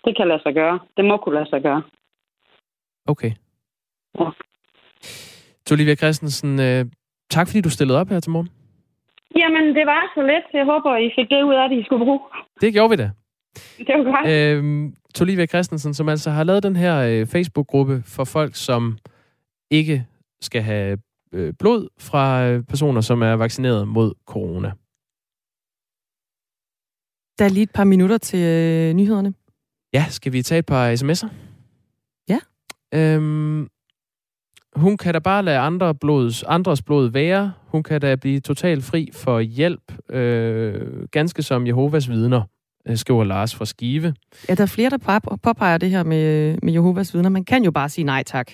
[0.05, 0.79] Det kan lade sig gøre.
[0.97, 1.83] Det må kunne lade sig gøre.
[3.07, 3.33] Okay.
[4.19, 4.29] Ja.
[5.73, 6.85] Olivia Christensen, øh,
[7.31, 8.51] tak fordi du stillede op her til morgen.
[9.37, 10.45] Jamen, det var så let.
[10.53, 12.21] Jeg håber, I fik det ud af det, I skulle bruge.
[12.61, 13.11] Det gjorde vi da.
[13.87, 14.27] Det var godt.
[14.29, 18.99] Øhm, Tolivia Christensen, som altså har lavet den her øh, Facebook-gruppe for folk, som
[19.71, 20.07] ikke
[20.41, 20.99] skal have
[21.33, 24.73] øh, blod fra øh, personer, som er vaccineret mod corona.
[27.39, 29.35] Der er lige et par minutter til øh, nyhederne.
[29.93, 31.29] Ja, skal vi tage et par sms'er?
[32.29, 32.39] Ja.
[32.95, 33.69] Øhm,
[34.77, 37.53] hun kan da bare lade andre blods, andres blod være.
[37.67, 42.43] Hun kan da blive totalt fri for hjælp, øh, ganske som Jehovas vidner.
[42.89, 44.15] Øh, skriver Lars fra Skive.
[44.49, 47.31] Ja, der er flere, der påpeger det her med, med Jehovas vidner.
[47.31, 48.53] Man kan jo bare sige nej tak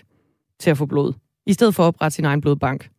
[0.59, 1.12] til at få blod,
[1.47, 2.91] i stedet for at oprette sin egen blodbank.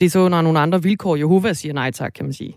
[0.00, 2.56] Det er så under nogle andre vilkår, Jehova siger nej tak, kan man sige.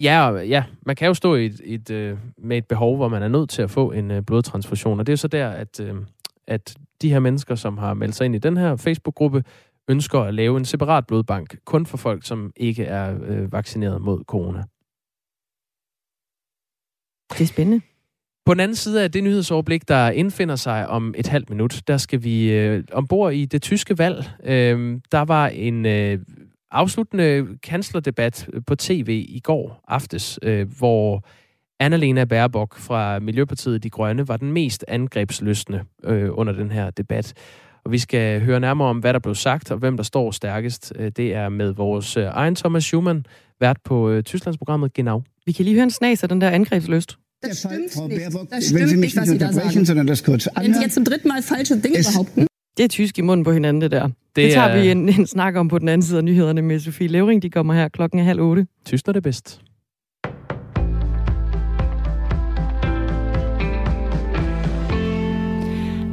[0.00, 3.22] Ja, ja, man kan jo stå i et, et, øh, med et behov, hvor man
[3.22, 5.80] er nødt til at få en øh, blodtransfusion, og det er så der, at,
[6.46, 9.44] at de her mennesker, som har meldt sig ind i den her Facebook-gruppe,
[9.88, 14.24] ønsker at lave en separat blodbank, kun for folk, som ikke er øh, vaccineret mod
[14.24, 14.64] corona.
[17.32, 17.80] Det er spændende.
[18.46, 21.96] På den anden side af det nyhedsoverblik, der indfinder sig om et halvt minut, der
[21.96, 24.24] skal vi øh, ombord i det tyske valg.
[24.44, 26.18] Øh, der var en øh,
[26.70, 31.24] afsluttende kanslerdebat på tv i går aftes, øh, hvor
[31.80, 37.34] Annalena Baerbock fra Miljøpartiet De Grønne var den mest angrebsløsende øh, under den her debat.
[37.88, 40.92] Og vi skal høre nærmere om, hvad der blev sagt, og hvem der står stærkest.
[40.98, 43.26] Øh, det er med vores øh, egen Thomas Schumann,
[43.60, 45.22] vært på øh, Tysklandsprogrammet Genau.
[45.46, 47.18] Vi kan lige høre en snas af den der angrebsløst.
[47.46, 48.20] Das stimmt Frau nicht.
[48.50, 49.86] Das stimmt nicht, was Sie da sagen.
[49.86, 52.46] Sondern das kurz Wenn Sie jetzt zum dritten Mal falsche Dinge behaupten.
[52.76, 54.06] Det er tysk i munden på hinanden, det der.
[54.06, 54.82] Det, det tager er...
[54.82, 57.42] vi en, en snak om på den anden side af nyhederne med Sofie Levering.
[57.42, 58.66] De kommer her klokken er halv otte.
[58.84, 59.60] Tysk er det bedst.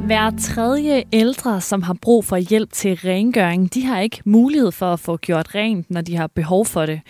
[0.06, 4.92] Hver tredje ældre, som har brug for hjælp til rengøring, de har ikke mulighed for
[4.92, 7.00] at få gjort rent, når de har behov for det.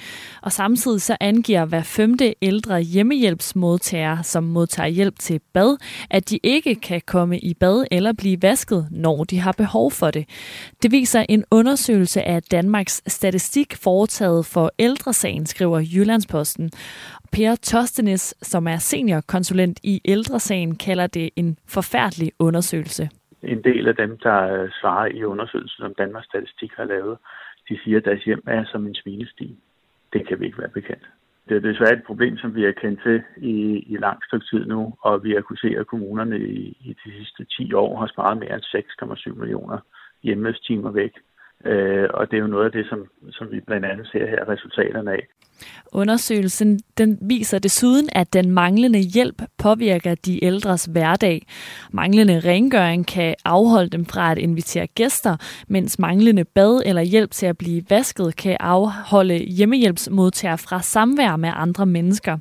[0.42, 5.76] Og samtidig så angiver hver femte ældre hjemmehjælpsmodtager, som modtager hjælp til bad,
[6.11, 10.11] at de ikke kan komme i bad eller blive vasket, når de har behov for
[10.11, 10.28] det.
[10.82, 16.70] Det viser en undersøgelse af Danmarks Statistik foretaget for ældresagen, skriver Jyllandsposten.
[17.32, 23.10] Per Tostenes, som er seniorkonsulent i ældresagen, kalder det en forfærdelig undersøgelse.
[23.42, 27.18] En del af dem, der øh, svarer i undersøgelsen, som Danmarks Statistik har lavet,
[27.68, 29.56] de siger, at deres hjem er som en svinestig.
[30.12, 31.06] Det kan vi ikke være bekendt.
[31.48, 33.54] Det er desværre et problem, som vi har kendt til i,
[33.92, 37.12] i lang stykke tid nu, og vi har kunnet se, at kommunerne i, i de
[37.18, 39.78] sidste 10 år har sparet mere end 6,7 millioner
[40.22, 41.12] hjemmestimer væk.
[41.64, 44.48] Øh, og det er jo noget af det, som, som vi blandt andet ser her
[44.48, 45.26] resultaterne af.
[45.92, 51.46] Undersøgelsen den viser desuden, at den manglende hjælp påvirker de ældres hverdag.
[51.92, 55.36] Manglende rengøring kan afholde dem fra at invitere gæster,
[55.68, 61.50] mens manglende bad eller hjælp til at blive vasket kan afholde hjemmehjælpsmodtagere fra samvær med
[61.54, 62.36] andre mennesker.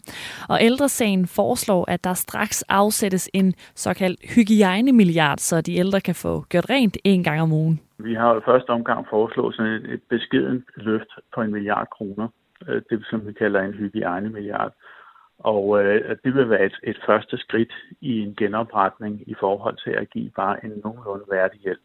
[0.50, 6.46] Og ældresagen foreslår, at der straks afsættes en såkaldt hygiejnemilliard, så de ældre kan få
[6.50, 7.80] gjort rent en gang om ugen.
[7.98, 12.28] Vi har jo første omgang foreslået sådan et beskeden løft på en milliard kroner
[12.70, 14.74] Øh, det som vi kalder en hygiejnemilliard.
[15.40, 19.92] Og øh, det vil være et, et første skridt i en genopretning i forhold til
[19.92, 21.82] at give bare en nogenlunde værdig hjælp.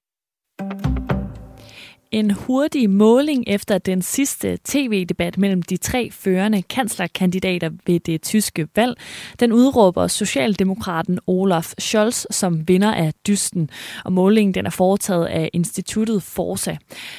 [2.12, 8.68] En hurtig måling efter den sidste tv-debat mellem de tre førende kanslerkandidater ved det tyske
[8.76, 8.96] valg,
[9.40, 13.70] den udråber Socialdemokraten Olaf Scholz som vinder af dysten,
[14.04, 16.76] og målingen den er foretaget af instituttet Forsa.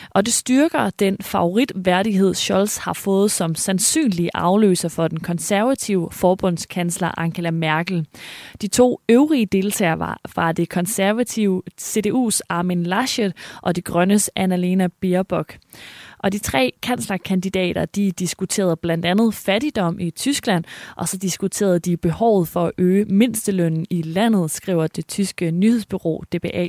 [0.09, 7.19] Og det styrker den favoritværdighed, Scholz har fået som sandsynlig afløser for den konservative forbundskansler
[7.19, 8.05] Angela Merkel.
[8.61, 14.80] De to øvrige deltagere var fra det konservative CDU's Armin Laschet og de grønnes Annalena
[14.81, 15.57] Annalena Baerbock.
[16.19, 20.63] Og de tre kanslerkandidater, de diskuterede blandt andet fattigdom i Tyskland,
[20.95, 26.23] og så diskuterede de behovet for at øge mindstelønnen i landet, skriver det tyske nyhedsbyrå
[26.31, 26.67] DBA.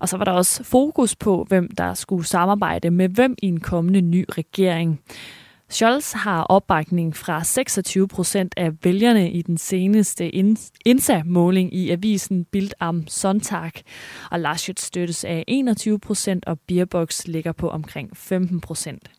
[0.00, 3.60] Og så var der også fokus på, hvem der skulle samarbejde med hvem i en
[3.60, 5.00] kommende ny regering.
[5.70, 10.30] Scholz har opbakning fra 26 procent af vælgerne i den seneste
[10.86, 13.72] INSA-måling i avisen Bild am Sonntag,
[14.30, 19.10] og Laschet støttes af 21 procent, og Beerbox ligger på omkring 15 procent.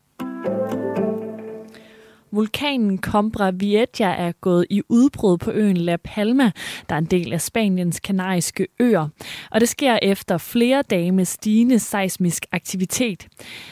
[2.35, 6.51] Vulkanen Combra Vieja er gået i udbrud på øen La Palma,
[6.89, 9.07] der er en del af Spaniens kanariske øer.
[9.51, 13.27] Og det sker efter flere dage med stigende seismisk aktivitet.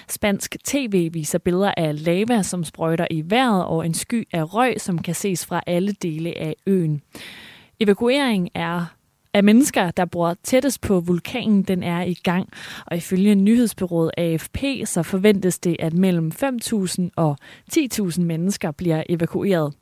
[0.09, 4.81] Spansk tv viser billeder af lava, som sprøjter i vejret, og en sky af røg,
[4.81, 7.01] som kan ses fra alle dele af øen.
[7.79, 8.85] Evakuering er
[9.33, 12.49] af mennesker, der bor tættest på vulkanen, den er i gang.
[12.85, 17.37] Og ifølge nyhedsbyrået AFP, så forventes det, at mellem 5.000 og
[17.77, 19.73] 10.000 mennesker bliver evakueret.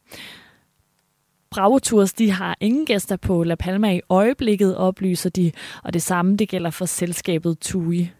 [1.51, 5.51] Bravo Tours, de har ingen gæster på La Palma i øjeblikket, oplyser de,
[5.83, 8.11] og det samme det gælder for selskabet TUI.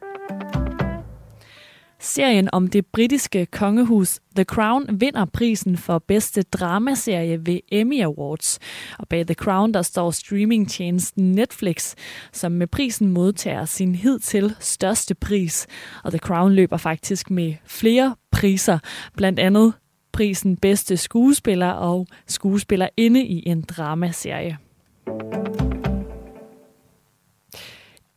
[2.04, 8.60] Serien om det britiske kongehus The Crown vinder prisen for bedste dramaserie ved Emmy Awards.
[9.00, 11.96] Og bag The Crown der står streamingtjenesten Netflix,
[12.32, 15.68] som med prisen modtager sin hidtil største pris.
[16.04, 18.80] Og The Crown løber faktisk med flere priser,
[19.18, 19.74] blandt andet
[20.12, 24.58] prisen bedste skuespiller og skuespillerinde i en dramaserie.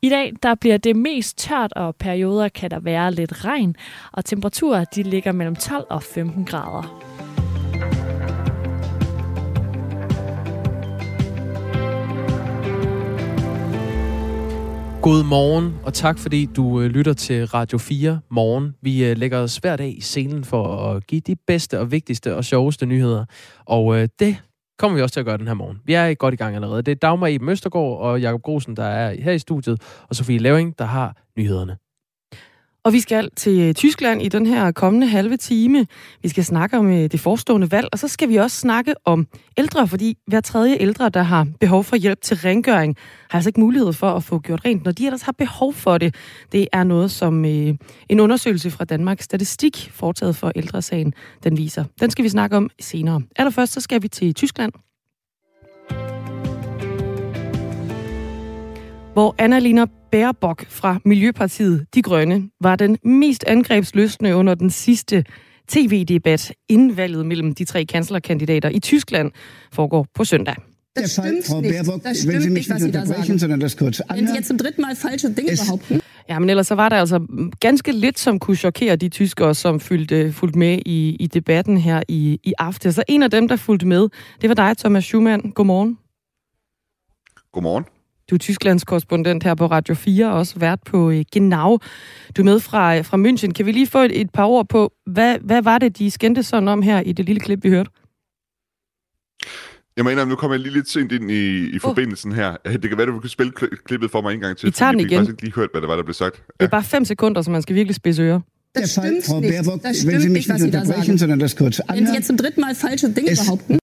[0.05, 3.77] I dag der bliver det mest tørt, og perioder kan der være lidt regn,
[4.13, 6.83] og temperaturer de ligger mellem 12 og 15 grader.
[15.03, 18.75] God morgen, og tak fordi du øh, lytter til Radio 4 morgen.
[18.83, 22.37] Vi øh, lægger os hver dag i scenen for at give de bedste og vigtigste
[22.37, 23.25] og sjoveste nyheder.
[23.67, 24.37] Og øh, det
[24.79, 25.81] kommer vi også til at gøre den her morgen.
[25.85, 26.83] Vi er godt i gang allerede.
[26.83, 30.39] Det er Dagmar i Møstergaard og Jakob Grosen, der er her i studiet, og Sofie
[30.39, 31.77] Leving, der har nyhederne.
[32.85, 35.87] Og vi skal til Tyskland i den her kommende halve time.
[36.23, 39.27] Vi skal snakke om øh, det forestående valg, og så skal vi også snakke om
[39.57, 42.97] ældre, fordi hver tredje ældre, der har behov for hjælp til rengøring,
[43.31, 45.99] har altså ikke mulighed for at få gjort rent, når de ellers har behov for
[45.99, 46.15] det.
[46.53, 47.75] Det er noget, som øh,
[48.09, 51.85] en undersøgelse fra Danmarks Statistik, foretaget for ældresagen, den viser.
[52.01, 53.23] Den skal vi snakke om senere.
[53.37, 54.73] Allerførst så skal vi til Tyskland.
[59.15, 65.25] Hvor Annalena Baerbock fra Miljøpartiet De Grønne var den mest angrebsløsne under den sidste
[65.69, 69.31] tv-debat inden valget mellem de tre kanslerkandidater i Tyskland
[69.73, 70.55] foregår på søndag.
[70.97, 71.75] Das Fall, Frau nicht.
[71.75, 74.19] Baerbock, das wenn Sie mich nicht, nicht unterbrechen, sondern das kurz anhören.
[74.19, 76.01] Wenn Sie jetzt zum dritten Mal falsche Dinge behaupten.
[76.29, 77.21] Ja, men ellers så var der altså
[77.61, 82.03] ganske lidt, som kunne chokere de tyskere, som fyldte, fulgte med i, i debatten her
[82.09, 82.93] i, i aften.
[82.93, 84.09] Så en af dem, der fulgte med,
[84.41, 85.51] det var dig, Thomas Schumann.
[85.51, 85.99] Godmorgen.
[87.53, 87.85] Godmorgen.
[88.31, 91.79] Du er Tysklands korrespondent her på Radio 4, og også vært på uh, Genau.
[92.37, 93.53] Du er med fra, fra München.
[93.53, 96.43] Kan vi lige få et, et par ord på, hvad, hvad var det, de skændte
[96.43, 97.91] sådan om her i det lille klip, vi hørte?
[99.97, 102.37] Jeg mener, nu kommer jeg lige lidt sent ind i, i forbindelsen uh.
[102.37, 102.57] her.
[102.57, 103.53] Det kan være, du kan spille
[103.85, 104.67] klippet for mig en gang til.
[104.67, 105.11] Vi tager den igen.
[105.11, 106.37] Jeg har ikke lige hørt, hvad der var, der blev sagt.
[106.37, 106.53] Ja.
[106.61, 108.41] Det er bare fem sekunder, så man skal virkelig spidse ører.
[108.75, 111.97] Das stimmt Frau Baerbock, das stimmt wenn Sie mich nicht unterbrechen, sondern das kurz anhören.
[111.97, 113.79] Wenn Sie jetzt zum dritten Mal falsche Dinge behaupten.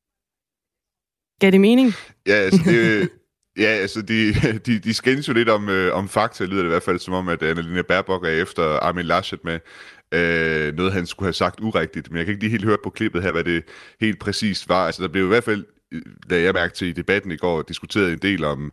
[1.39, 1.93] Gav det mening?
[2.27, 3.10] Ja, altså det,
[3.58, 4.34] ja, altså de,
[4.66, 7.14] de, de skændes jo lidt om, øh, om fakta, lyder det i hvert fald som
[7.14, 9.60] om, at øh, Annalena Baerbock er efter Armin Laschet med
[10.12, 12.12] øh, noget, han skulle have sagt urigtigt.
[12.12, 13.64] Men jeg kan ikke lige helt høre på klippet her, hvad det
[14.02, 14.86] helt præcist var.
[14.86, 15.66] Altså der blev i hvert fald
[16.30, 18.72] da jeg mærke til i debatten i går, diskuteret en del om,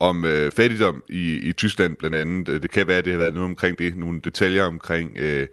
[0.00, 2.62] om øh, fattigdom i, i Tyskland blandt andet.
[2.62, 5.46] Det kan være, at det har været noget omkring det, nogle detaljer omkring øh,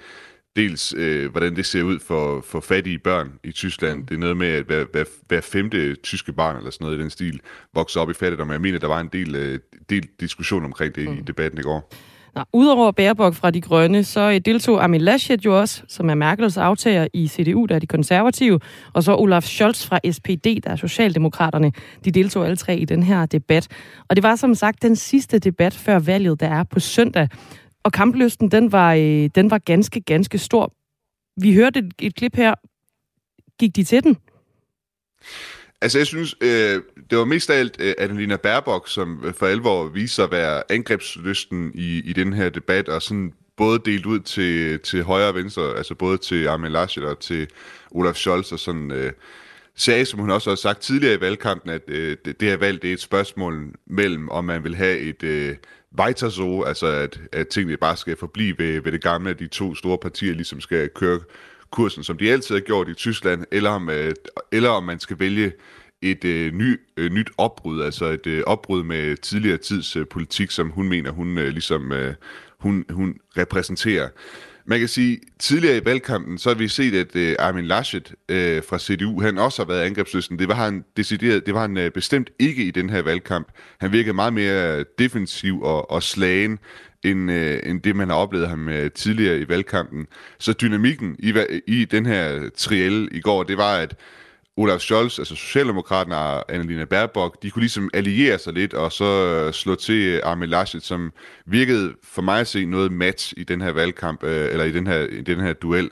[0.55, 4.07] dels, øh, hvordan det ser ud for, for fattige børn i Tyskland.
[4.07, 7.01] Det er noget med, at hver, hver, hver femte tyske barn, eller sådan noget i
[7.01, 7.41] den stil,
[7.73, 8.51] vokser op i fattigdom.
[8.51, 9.59] Jeg mener, der var en del, øh,
[9.89, 11.17] del diskussion omkring det mm.
[11.17, 11.93] i debatten i går.
[12.35, 16.15] Nå, Udover Baerbock fra De Grønne, så øh, deltog Armin Laschet jo også, som er
[16.15, 18.59] Merkels aftager i CDU, der er de konservative,
[18.93, 21.71] og så Olaf Scholz fra SPD, der er Socialdemokraterne.
[22.05, 23.67] De deltog alle tre i den her debat.
[24.09, 27.27] Og det var som sagt den sidste debat før valget, der er på søndag.
[27.83, 30.73] Og kamplysten, den var, øh, den var ganske, ganske stor.
[31.37, 32.53] Vi hørte et, et klip her.
[33.59, 34.17] Gik de til den?
[35.81, 39.45] Altså, jeg synes, øh, det var mest af alt øh, Annalena Baerbock, som øh, for
[39.45, 44.19] alvor viser at være angrebslysten i, i den her debat, og sådan både delt ud
[44.19, 47.47] til, til højre og venstre, altså både til Armin Laschet og til
[47.91, 49.11] Olaf Scholz, og sådan øh,
[49.75, 52.81] sagde, som hun også har sagt tidligere i valgkampen, at øh, det, det her valg
[52.81, 55.55] det er et spørgsmål mellem, om man vil have et øh,
[55.99, 59.75] weiter altså at, at tingene bare skal forblive ved, ved det gamle, at de to
[59.75, 61.19] store partier ligesom skal køre
[61.71, 64.13] kursen, som de altid har gjort i Tyskland, eller om, øh,
[64.51, 65.51] eller om man skal vælge
[66.01, 70.51] et øh, ny, øh, nyt opbrud, altså et øh, opbrud med tidligere tids øh, politik,
[70.51, 72.13] som hun mener, hun øh, ligesom øh,
[72.59, 74.09] hun, hun repræsenterer.
[74.65, 78.63] Man kan sige, tidligere i valgkampen, så har vi set, at øh, Armin Laschet øh,
[78.63, 80.39] fra CDU, han også har været angrebsløsten.
[80.39, 83.47] Det var han decideret, det var han øh, bestemt ikke i den her valgkamp.
[83.79, 86.59] Han virkede meget mere defensiv og, og slagen,
[87.03, 90.07] end, øh, end det, man har oplevet ham øh, tidligere i valgkampen.
[90.39, 91.33] Så dynamikken i,
[91.67, 93.95] i den her triel i går, det var, at
[94.61, 99.05] Olaf Scholz, altså Socialdemokraterne og Annalena Baerbock, de kunne ligesom alliere sig lidt og så
[99.05, 101.11] øh, slå til øh, Armin Laschet, som
[101.45, 104.87] virkede for mig at se noget match i den her valgkamp, øh, eller i den
[104.87, 105.89] her, i den her duel.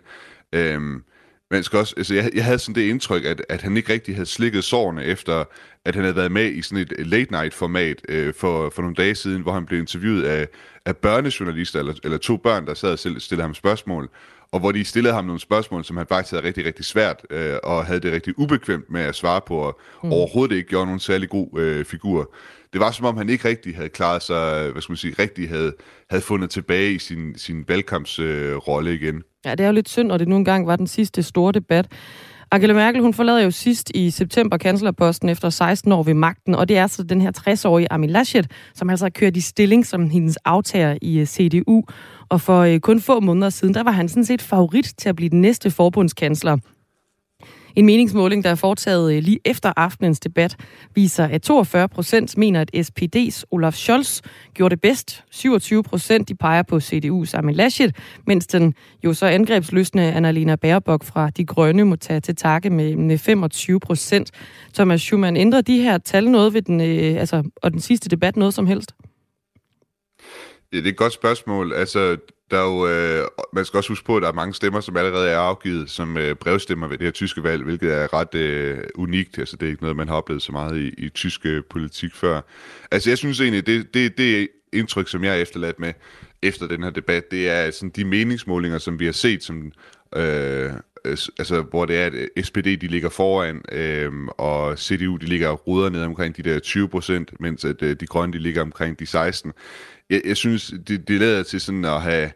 [0.54, 1.04] Øhm,
[1.52, 4.16] men skal også, altså jeg, jeg havde sådan det indtryk, at, at han ikke rigtig
[4.16, 5.44] havde slikket sårene efter,
[5.86, 8.96] at han havde været med i sådan et late night format øh, for, for nogle
[8.96, 10.48] dage siden, hvor han blev interviewet af,
[10.86, 14.10] af børnejournalister, eller, eller to børn, der sad og stillede ham spørgsmål
[14.52, 17.58] og hvor de stillede ham nogle spørgsmål, som han faktisk havde rigtig, rigtig svært, øh,
[17.64, 20.12] og havde det rigtig ubekvemt med at svare på, og mm.
[20.12, 22.34] overhovedet ikke gjorde nogen særlig god øh, figur.
[22.74, 25.50] Det var som om, han ikke rigtig havde klaret sig, hvad skal man sige, rigtig
[25.50, 25.74] havde,
[26.10, 29.24] havde fundet tilbage i sin, sin valgkampsrolle øh, igen.
[29.46, 31.88] Ja, det er jo lidt synd, og det nogle gange var den sidste store debat.
[32.52, 36.70] Angela Merkel, hun forlader jo sidst i september kanslerposten efter 16 år ved magten, og
[36.70, 40.10] det er så den her 60-årige Armin Laschet, som altså har kørt i stilling som
[40.10, 41.84] hendes aftager i øh, CDU.
[42.30, 45.16] Og for øh, kun få måneder siden, der var han sådan set favorit til at
[45.16, 46.58] blive den næste forbundskansler.
[47.76, 50.56] En meningsmåling, der er foretaget øh, lige efter aftenens debat,
[50.96, 54.22] viser, at 42 procent mener, at SPD's Olaf Scholz
[54.54, 55.24] gjorde det bedst.
[55.32, 57.96] 27 procent de peger på CDU's Armin Laschet,
[58.28, 63.18] mens den jo så angrebsløsende Annalena Baerbock fra De Grønne må tage til takke med
[63.18, 64.32] 25 procent.
[64.74, 68.36] Thomas Schumann, ændrer de her tal noget ved den, øh, altså, og den sidste debat
[68.36, 68.94] noget som helst?
[70.74, 71.74] Ja, det er et godt spørgsmål.
[71.74, 72.18] Altså,
[72.52, 74.98] der er jo, øh, man skal også huske på, at der er mange stemmer, som
[74.98, 78.84] allerede er afgivet som øh, brevstemmer ved det her tyske valg, hvilket er ret øh,
[78.96, 79.40] unikt.
[79.40, 82.16] Altså, det er ikke noget, man har oplevet så meget i, i tyske øh, politik
[82.16, 82.42] før.
[82.92, 85.94] Altså, jeg synes egentlig, det, det, det indtryk, som jeg er efterladt med
[86.42, 89.72] efter den her debat, det er sådan de meningsmålinger, som vi har set, som,
[90.16, 90.72] øh,
[91.06, 95.52] altså, hvor det er, at øh, SPD de ligger foran, øh, og CDU de ligger
[95.52, 99.00] ruder ned omkring de der 20 procent, mens at, øh, de grønne de ligger omkring
[99.00, 99.52] de 16
[100.10, 102.32] jeg, jeg synes, det, det lader til sådan at have,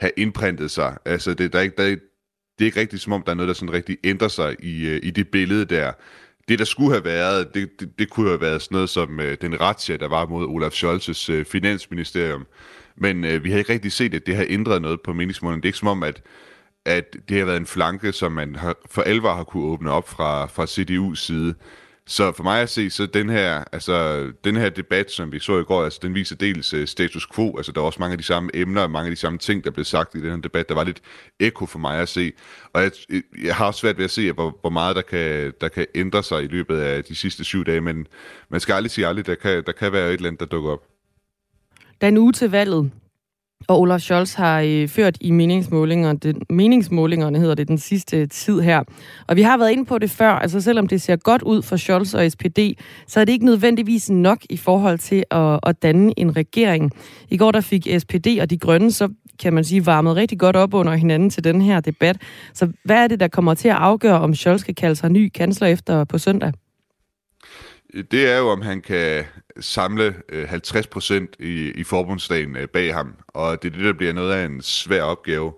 [0.00, 0.96] have indprintet sig.
[1.04, 1.96] Altså, det, der er ikke, der er,
[2.58, 4.86] det er ikke rigtigt, som om der er noget, der sådan rigtig ændrer sig i,
[4.86, 5.92] øh, i det billede der.
[6.48, 9.36] Det, der skulle have været, det, det, det kunne have været sådan noget som øh,
[9.40, 12.46] den razzia, der var mod Olaf Scholz' øh, finansministerium.
[12.96, 15.62] Men øh, vi har ikke rigtig set, at det har ændret noget på meningsmålene.
[15.62, 16.22] Det er ikke som om, at,
[16.88, 20.08] at det har været en flanke, som man har, for alvor har kunne åbne op
[20.08, 21.54] fra, fra CDU's side.
[22.06, 25.58] Så for mig at se, så den her, altså, den her debat, som vi så
[25.58, 28.18] i går, altså, den viser dels uh, status quo, altså der er også mange af
[28.18, 30.36] de samme emner, og mange af de samme ting, der blev sagt i den her
[30.36, 30.68] debat.
[30.68, 31.00] Der var lidt
[31.40, 32.32] ekko for mig at se,
[32.72, 32.90] og jeg,
[33.44, 36.22] jeg har også svært ved at se, hvor, hvor meget der kan, der kan ændre
[36.22, 38.06] sig i løbet af de sidste syv dage, men
[38.48, 40.70] man skal aldrig sige aldrig, der kan, der kan være et eller andet, der dukker
[40.70, 40.82] op.
[42.00, 42.90] Der er en uge til valget,
[43.68, 48.28] og Olaf Scholz har øh, ført i meningsmålinger, den, meningsmålingerne hedder det den sidste øh,
[48.28, 48.82] tid her.
[49.26, 51.76] Og vi har været inde på det før, altså selvom det ser godt ud for
[51.76, 52.58] Scholz og SPD,
[53.06, 56.92] så er det ikke nødvendigvis nok i forhold til at, at danne en regering.
[57.28, 60.56] I går der fik SPD og de grønne så kan man sige, varmet rigtig godt
[60.56, 62.16] op under hinanden til den her debat.
[62.54, 65.28] Så hvad er det, der kommer til at afgøre, om Scholz skal kalde sig ny
[65.28, 66.52] kansler efter på søndag?
[67.94, 69.24] Det er jo, om han kan
[69.60, 70.14] samle
[70.46, 73.14] 50 øh, procent i, i forbundsdagen øh, bag ham.
[73.28, 75.52] Og det er det, der bliver noget af en svær opgave.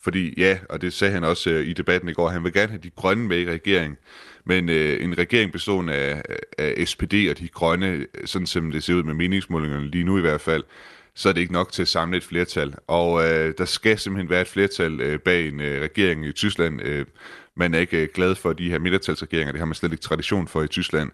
[0.00, 2.68] Fordi ja, og det sagde han også øh, i debatten i går, han vil gerne
[2.68, 3.96] have de grønne med i regeringen.
[4.44, 6.22] Men øh, en regering bestående af,
[6.58, 10.20] af SPD og de grønne, sådan som det ser ud med meningsmålingerne lige nu i
[10.20, 10.64] hvert fald,
[11.14, 12.74] så er det ikke nok til at samle et flertal.
[12.86, 16.82] Og øh, der skal simpelthen være et flertal øh, bag en øh, regering i Tyskland.
[16.82, 17.06] Øh,
[17.54, 20.48] man er ikke øh, glad for de her midtertalsregeringer, det har man slet ikke tradition
[20.48, 21.10] for i Tyskland.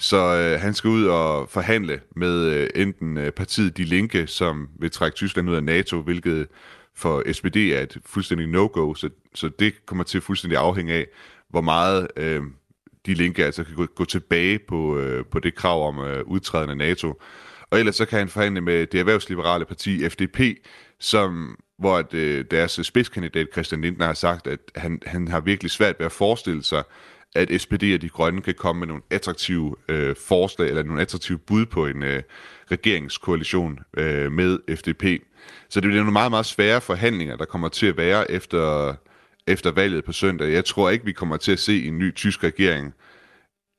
[0.00, 4.68] Så øh, han skal ud og forhandle med øh, enten øh, partiet De Linke, som
[4.78, 6.46] vil trække Tyskland ud af NATO, hvilket
[6.94, 11.06] for SPD er et fuldstændig no-go, så, så det kommer til fuldstændig afhænge af,
[11.48, 12.42] hvor meget øh,
[13.06, 16.70] De Linke altså kan gå, gå tilbage på, øh, på det krav om øh, udtræden
[16.70, 17.22] af NATO.
[17.70, 20.40] Og ellers så kan han forhandle med det erhvervsliberale parti FDP,
[21.00, 25.70] som hvor at, øh, deres spidskandidat Christian Lindner har sagt, at han, han har virkelig
[25.70, 26.82] svært ved at forestille sig,
[27.34, 31.38] at SPD og de grønne kan komme med nogle attraktive øh, forslag, eller nogle attraktive
[31.38, 32.22] bud på en øh,
[32.70, 35.04] regeringskoalition øh, med FDP.
[35.68, 38.94] Så det bliver nogle meget, meget svære forhandlinger, der kommer til at være efter,
[39.46, 40.52] efter valget på søndag.
[40.52, 42.94] Jeg tror ikke, vi kommer til at se en ny tysk regering,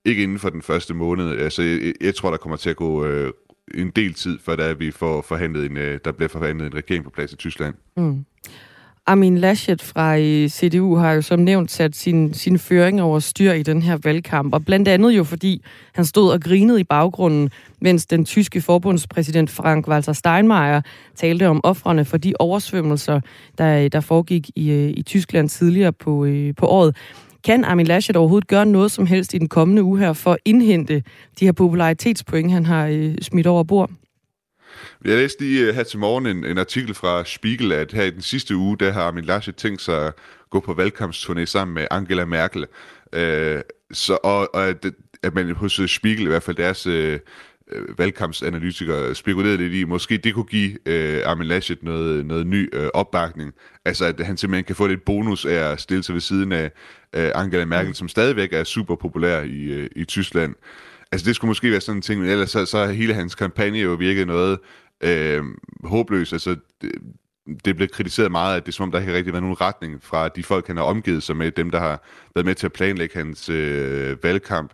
[0.06, 1.38] ikke inden for den første måned.
[1.38, 3.34] Altså, jeg, jeg tror, der kommer til at gå øh,
[3.74, 7.04] en del tid, før der, vi får forhandlet en, øh, der bliver forhandlet en regering
[7.04, 7.76] på plads i Tyskland.
[7.98, 8.26] Mm.
[9.06, 13.52] Armin Laschet fra øh, CDU har jo som nævnt sat sin, sin føring over styr
[13.52, 15.62] i den her valgkamp, og blandt andet jo fordi
[15.94, 17.50] han stod og grinede i baggrunden,
[17.82, 20.82] mens den tyske forbundspræsident Frank-Walter Steinmeier
[21.16, 23.22] talte om offrene for de oversvømmelser,
[23.58, 26.96] der, der foregik i, øh, i Tyskland tidligere på, øh, på året.
[27.44, 30.40] Kan Armin Laschet overhovedet gøre noget som helst i den kommende uge her for at
[30.46, 31.04] indhente
[31.40, 33.90] de her popularitetspoint, han har smidt over bord?
[35.06, 38.10] Jeg læste lige øh, her til morgen en, en artikel fra Spiegel, at her i
[38.10, 40.14] den sidste uge, der har Armin Laschet tænkt sig at
[40.50, 42.66] gå på valgkampsturné sammen med Angela Merkel.
[43.14, 43.62] Øh,
[43.92, 44.86] så, og, og at,
[45.24, 47.20] at man hos øh, Spiegel, i hvert fald deres øh,
[47.72, 52.70] øh, valgkampsanalytikere, spekulerede lidt i, måske det kunne give øh, Armin Laschet noget, noget ny
[52.76, 53.54] øh, opbakning.
[53.86, 56.72] Altså at han simpelthen kan få lidt bonus af at stille sig ved siden af
[57.16, 57.94] øh, Angela Merkel, mm.
[57.94, 60.56] som stadigvæk er super populær i, øh, i Tyskland.
[61.12, 63.36] Altså det skulle måske være sådan en ting, men ellers så, så har hele hans
[63.36, 64.60] kampagne jo virket noget
[65.02, 65.44] øh,
[65.84, 66.34] håbløst.
[66.34, 66.92] Altså det,
[67.66, 70.04] det blev kritiseret meget, at det er som om, der ikke rigtig var nogen retning
[70.04, 72.04] fra de folk, han har omgivet sig med, dem, der har
[72.36, 74.74] været med til at planlægge hans øh, valgkamp,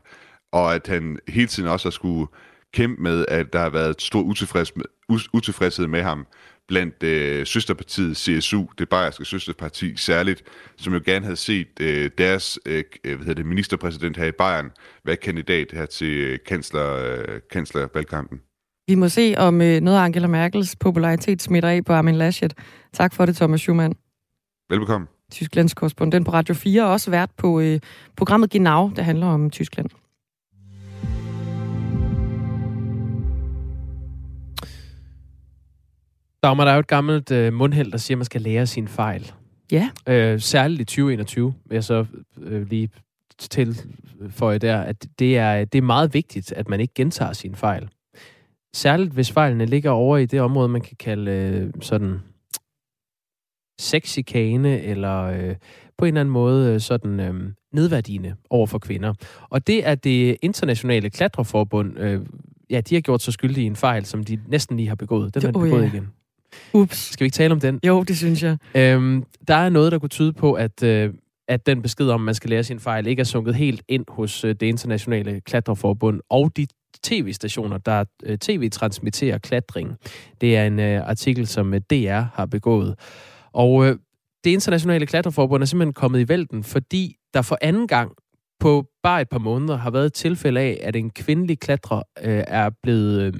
[0.51, 2.27] og at han hele tiden også har skulle
[2.73, 4.85] kæmpe med, at der har været stor utilfreds med,
[5.33, 6.25] utilfredshed med ham
[6.67, 10.43] blandt øh, søsterpartiet CSU, det bayerske søsterparti særligt,
[10.77, 14.71] som jo gerne havde set øh, deres øh, hvad hedder det, ministerpræsident her i Bayern
[15.05, 18.41] være kandidat her til kansler, øh, kanslervalgkampen.
[18.87, 22.53] Vi må se, om øh, noget af Angela Merkels popularitet smitter af på Armin Laschet.
[22.93, 23.93] Tak for det, Thomas Schumann.
[24.69, 25.07] Velbekomme.
[25.31, 27.79] Tysklands korrespondent på Radio 4, og også vært på øh,
[28.15, 29.89] programmet Genau, der handler om Tyskland.
[36.43, 38.87] Dagmar, der er jo et gammelt øh, mundheld, der siger, at man skal lære sin
[38.87, 39.31] fejl.
[39.71, 39.89] Ja.
[40.07, 42.05] Øh, særligt i 2021, vil jeg så
[42.41, 42.89] øh, lige
[43.39, 47.89] tilføje der, at det er, det er meget vigtigt, at man ikke gentager sin fejl.
[48.75, 52.19] Særligt hvis fejlene ligger over i det område, man kan kalde øh, sådan
[53.79, 55.55] sexikane, eller øh,
[55.97, 59.13] på en eller anden måde øh, sådan øh, nedværdigende over for kvinder.
[59.49, 62.21] Og det er det internationale klatreforbund, øh,
[62.69, 65.33] ja, de har gjort sig skyldige i en fejl, som de næsten lige har begået.
[65.33, 65.87] Den har de begået ja.
[65.87, 66.07] igen.
[66.73, 66.97] Ups.
[66.97, 67.79] Skal vi ikke tale om den?
[67.83, 68.57] Jo, det synes jeg.
[68.75, 71.13] Øhm, der er noget, der kunne tyde på, at, øh,
[71.47, 74.05] at den besked om, at man skal lære sin fejl, ikke er sunket helt ind
[74.07, 76.67] hos øh, det internationale klatreforbund og de
[77.03, 79.97] tv-stationer, der øh, tv-transmitterer klatring.
[80.41, 82.95] Det er en øh, artikel, som øh, DR har begået.
[83.53, 83.95] Og øh,
[84.43, 88.11] det internationale klatreforbund er simpelthen kommet i vælten, fordi der for anden gang
[88.59, 92.43] på bare et par måneder har været et tilfælde af, at en kvindelig klatrer øh,
[92.47, 93.33] er blevet øh,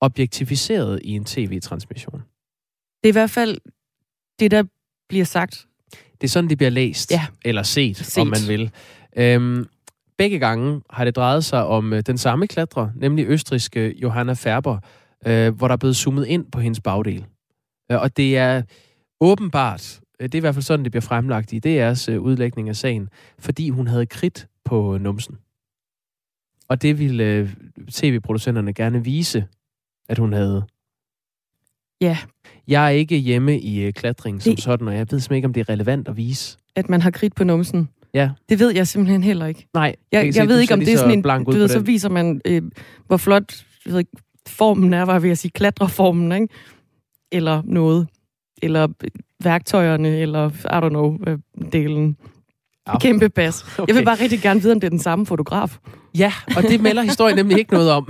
[0.00, 2.22] objektificeret i en tv-transmission.
[3.04, 3.58] Det er i hvert fald
[4.40, 4.64] det, der
[5.08, 5.66] bliver sagt.
[5.90, 7.26] Det er sådan, det bliver læst, ja.
[7.44, 8.70] eller set, set, om man vil.
[9.16, 9.66] Øhm,
[10.18, 14.78] begge gange har det drejet sig om øh, den samme klatrer, nemlig østriske Johanna Færber,
[15.26, 17.26] øh, hvor der er blevet zoomet ind på hendes bagdel.
[17.92, 18.62] Øh, og det er
[19.20, 22.68] åbenbart, øh, det er i hvert fald sådan, det bliver fremlagt i DR's øh, udlægning
[22.68, 25.38] af sagen, fordi hun havde kridt på numsen.
[26.68, 27.50] Og det ville øh,
[27.90, 29.46] tv-producenterne gerne vise,
[30.08, 30.66] at hun havde.
[32.00, 32.18] Ja.
[32.68, 34.64] Jeg er ikke hjemme i øh, klatring som det...
[34.64, 36.58] sådan, og jeg ved simpelthen ikke, om det er relevant at vise.
[36.76, 37.88] At man har kridt på numsen?
[38.14, 38.30] Ja.
[38.48, 39.66] Det ved jeg simpelthen heller ikke.
[39.74, 39.96] Nej.
[40.12, 41.44] Jeg, jeg, jeg se, ved ikke, om det er sådan en...
[41.44, 42.62] Du ved, så viser man, øh,
[43.06, 44.10] hvor flot jeg ved ikke,
[44.48, 46.48] formen er, var ved at sige klatreformen, ikke?
[47.32, 48.08] Eller noget.
[48.62, 48.88] Eller
[49.44, 51.38] værktøjerne, eller I don't know, øh,
[51.72, 52.16] delen.
[52.88, 52.98] Ja.
[52.98, 53.64] Kæmpe bas.
[53.78, 53.88] Okay.
[53.88, 55.78] Jeg vil bare rigtig gerne vide, om det er den samme fotograf.
[56.18, 58.08] Ja, og det melder historien nemlig ikke noget om.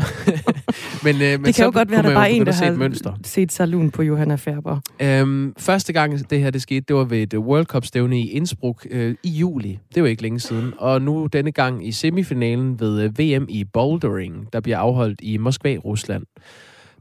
[1.05, 3.13] men, øh, men det kan jo godt være, at der bare en, der har mønster.
[3.25, 4.81] set saloon på Johanna Færber.
[5.01, 8.87] Øhm, første gang det her det skete, det var ved et World Cup-stævne i Innsbruck
[8.91, 9.79] øh, i juli.
[9.95, 10.73] Det var ikke længe siden.
[10.79, 15.37] Og nu denne gang i semifinalen ved øh, VM i bouldering, der bliver afholdt i
[15.37, 16.25] Moskva, Rusland.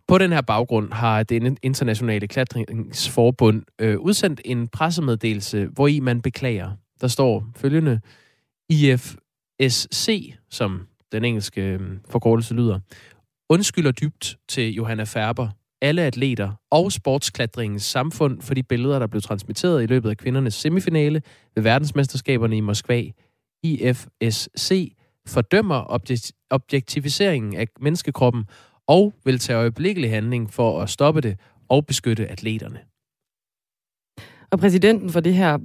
[0.08, 6.22] På den her baggrund har det internationale klatringsforbund øh, udsendt en pressemeddelelse, hvor i man
[6.22, 6.70] beklager.
[7.02, 8.02] Der står følgende,
[8.70, 12.80] IFSC, som den engelske øhm, forkortelse lyder,
[13.50, 15.50] undskylder dybt til Johanna Færber,
[15.82, 20.54] alle atleter og sportsklatringens samfund for de billeder, der blev transmitteret i løbet af kvindernes
[20.54, 21.22] semifinale
[21.56, 23.04] ved verdensmesterskaberne i Moskva.
[23.64, 24.96] IFSC
[25.28, 26.00] fordømmer
[26.50, 28.46] objektiviseringen af menneskekroppen
[28.88, 31.40] og vil tage øjeblikkelig handling for at stoppe det
[31.70, 32.80] og beskytte atleterne.
[34.52, 35.58] Og præsidenten for det her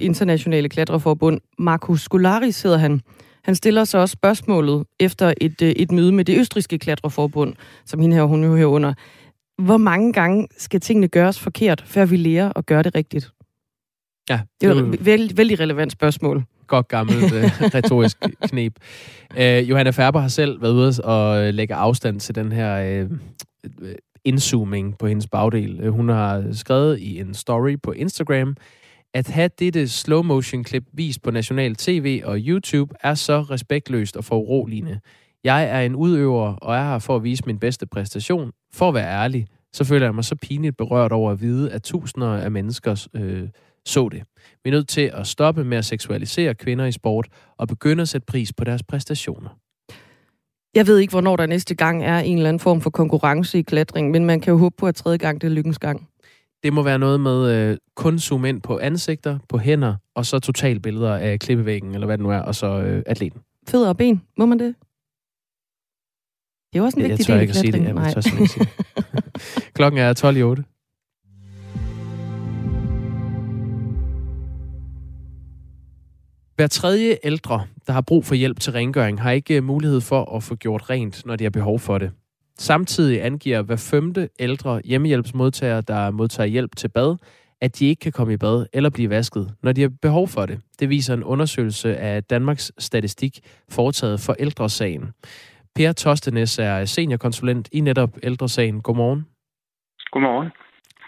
[0.00, 3.00] internationale klatreforbund, Markus Skolaris hedder han,
[3.44, 8.00] han stiller så også spørgsmålet efter et, øh, et møde med det østriske klatreforbund, som
[8.00, 8.94] hende her hun jo herunder.
[9.62, 13.30] Hvor mange gange skal tingene gøres forkert, før vi lærer at gøre det rigtigt?
[14.30, 16.44] Ja, det, er et vældig, vældig relevant spørgsmål.
[16.66, 17.42] Godt gammelt uh,
[17.74, 18.72] retorisk knep.
[19.36, 23.10] Uh, Johanna Færber har selv været ude og lægge afstand til den her uh,
[24.24, 25.88] indzooming på hendes bagdel.
[25.88, 28.56] Hun har skrevet i en story på Instagram,
[29.14, 34.16] at have dette slow motion klip vist på national tv og YouTube er så respektløst
[34.16, 35.00] og foruroligende.
[35.44, 38.52] Jeg er en udøver, og er her for at vise min bedste præstation.
[38.72, 41.82] For at være ærlig, så føler jeg mig så pinligt berørt over at vide, at
[41.82, 43.48] tusinder af mennesker øh,
[43.86, 44.22] så det.
[44.64, 48.08] Vi er nødt til at stoppe med at seksualisere kvinder i sport og begynde at
[48.08, 49.48] sætte pris på deres præstationer.
[50.74, 53.62] Jeg ved ikke, hvornår der næste gang er en eller anden form for konkurrence i
[53.62, 56.08] klatring, men man kan jo håbe på, at tredje gang det er lykkens gang.
[56.62, 60.38] Det må være noget med øh, kun zoom ind på ansigter, på hænder, og så
[60.38, 63.40] totalbilleder af klippevæggen, eller hvad det nu er, og så øh, atleten.
[63.68, 64.74] Fødder og ben, må man det?
[66.72, 67.82] Det er også en jeg, vigtig del af ikke at sige det.
[67.82, 67.94] Jeg.
[67.94, 68.66] Tør ikke sige
[69.76, 70.64] Klokken er 12 i 8.
[76.56, 80.42] Hver tredje ældre, der har brug for hjælp til rengøring, har ikke mulighed for at
[80.42, 82.10] få gjort rent, når de har behov for det.
[82.58, 87.16] Samtidig angiver hver femte ældre hjemmehjælpsmodtagere, der modtager hjælp til bad,
[87.60, 90.46] at de ikke kan komme i bad eller blive vasket, når de har behov for
[90.46, 90.60] det.
[90.80, 93.32] Det viser en undersøgelse af Danmarks Statistik
[93.70, 95.12] foretaget for ældresagen.
[95.76, 98.82] Per Tostenes er seniorkonsulent i netop ældresagen.
[98.82, 99.26] Godmorgen.
[100.10, 100.50] Godmorgen.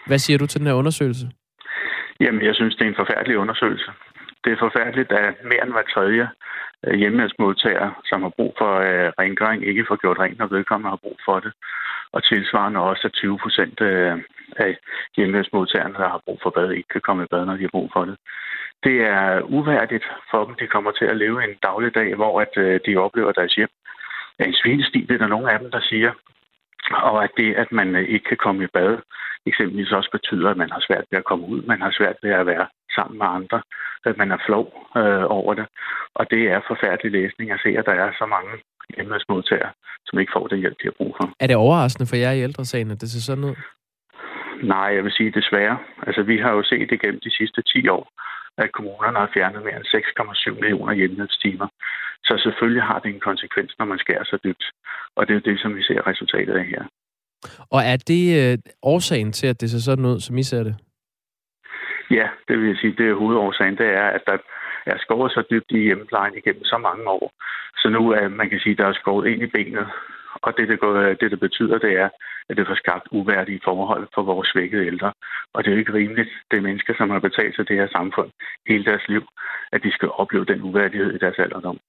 [0.07, 1.29] Hvad siger du til den her undersøgelse?
[2.19, 3.91] Jamen, jeg synes, det er en forfærdelig undersøgelse.
[4.43, 6.27] Det er forfærdeligt, at mere end hver tredje
[6.87, 11.03] Øh, hjemmehjælpsmodtagere, som har brug for øh, rengøring, ikke får gjort rent, når vedkommende har
[11.05, 11.53] brug for det.
[12.11, 14.17] Og tilsvarende også, at 20 procent øh,
[14.57, 14.77] af
[15.17, 17.89] hjemmehjælpsmodtagerne, der har brug for bad, ikke kan komme i bad, når de har brug
[17.93, 18.17] for det.
[18.83, 20.55] Det er uværdigt for dem.
[20.55, 23.69] De kommer til at leve en dagligdag, hvor at, øh, de oplever deres hjem
[24.39, 26.11] er en svinestil, det er der nogle af dem, der siger.
[26.91, 28.97] Og at det, at man øh, ikke kan komme i bad,
[29.45, 32.31] eksempelvis også betyder, at man har svært ved at komme ud, man har svært ved
[32.31, 33.61] at være sammen med andre,
[34.09, 34.65] at man er flov
[34.99, 35.65] øh, over det.
[36.19, 38.51] Og det er forfærdelig læsning at se, at der er så mange
[38.95, 39.71] hjemmesmodtagere,
[40.05, 41.25] som ikke får den hjælp, de har brug for.
[41.39, 43.55] Er det overraskende for jer i ældresagen, at det ser sådan ud?
[44.63, 45.77] Nej, jeg vil sige desværre.
[46.07, 48.05] Altså, vi har jo set igennem de sidste 10 år,
[48.57, 51.67] at kommunerne har fjernet mere end 6,7 millioner hjemmehjælpstimer.
[52.23, 54.65] Så selvfølgelig har det en konsekvens, når man skærer så dybt.
[55.15, 56.83] Og det er det, som vi ser resultatet af her.
[57.75, 60.75] Og er det øh, årsagen til, at det ser sådan ud, som I ser det?
[62.17, 63.77] Ja, det vil jeg sige, det er hovedårsagen.
[63.77, 64.37] Det er, at der
[64.85, 67.31] er skåret så dybt i hjemmeplejen igennem så mange år.
[67.77, 69.87] Så nu er man kan sige, der er skåret ind i benet.
[70.41, 72.09] Og det, det, går, det, det betyder, det er,
[72.49, 75.13] at det får skabt uværdige forhold for vores svækkede ældre.
[75.53, 77.87] Og det er jo ikke rimeligt, det er mennesker, som har betalt sig det her
[77.87, 78.31] samfund
[78.67, 79.23] hele deres liv,
[79.71, 81.79] at de skal opleve den uværdighed i deres alderdom.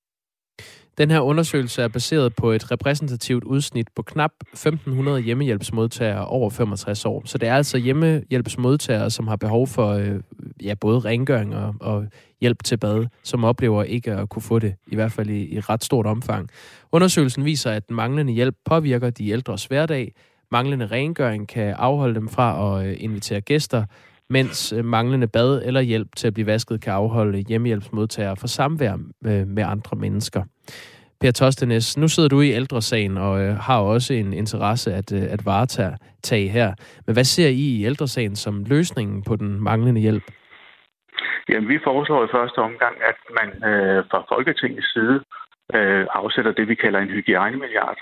[0.98, 7.04] Den her undersøgelse er baseret på et repræsentativt udsnit på knap 1.500 hjemmehjælpsmodtagere over 65
[7.04, 7.22] år.
[7.24, 10.20] Så det er altså hjemmehjælpsmodtagere, som har behov for øh,
[10.62, 12.06] ja, både rengøring og, og
[12.40, 15.60] hjælp til bad, som oplever ikke at kunne få det, i hvert fald i, i
[15.60, 16.48] ret stort omfang.
[16.92, 20.14] Undersøgelsen viser, at den manglende hjælp påvirker de ældres hverdag.
[20.50, 23.84] Manglende rengøring kan afholde dem fra at øh, invitere gæster,
[24.36, 28.94] mens øh, manglende bad eller hjælp til at blive vasket kan afholde hjemmehjælpsmodtagere for samvær
[29.26, 30.42] øh, med andre mennesker.
[31.20, 35.22] Per Tostenes, nu sidder du i ældresagen og øh, har også en interesse at, øh,
[35.34, 36.68] at varetage her.
[37.06, 40.24] Men hvad ser I i ældresagen som løsningen på den manglende hjælp?
[41.48, 45.16] Jamen, vi foreslår i første omgang, at man øh, fra Folketingets side
[45.74, 47.98] øh, afsætter det, vi kalder en hygiejnemilliard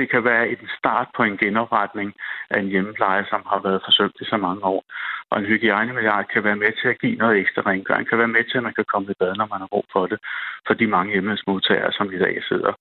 [0.00, 2.08] det kan være et start på en genopretning
[2.50, 4.82] af en hjemmepleje, som har været forsøgt i så mange år.
[5.30, 8.44] Og en hygiejnemilliard kan være med til at give noget ekstra rengøring, kan være med
[8.44, 10.18] til, at man kan komme i bad, når man har brug for det,
[10.66, 12.72] for de mange hjemmesmodtagere, som i dag sidder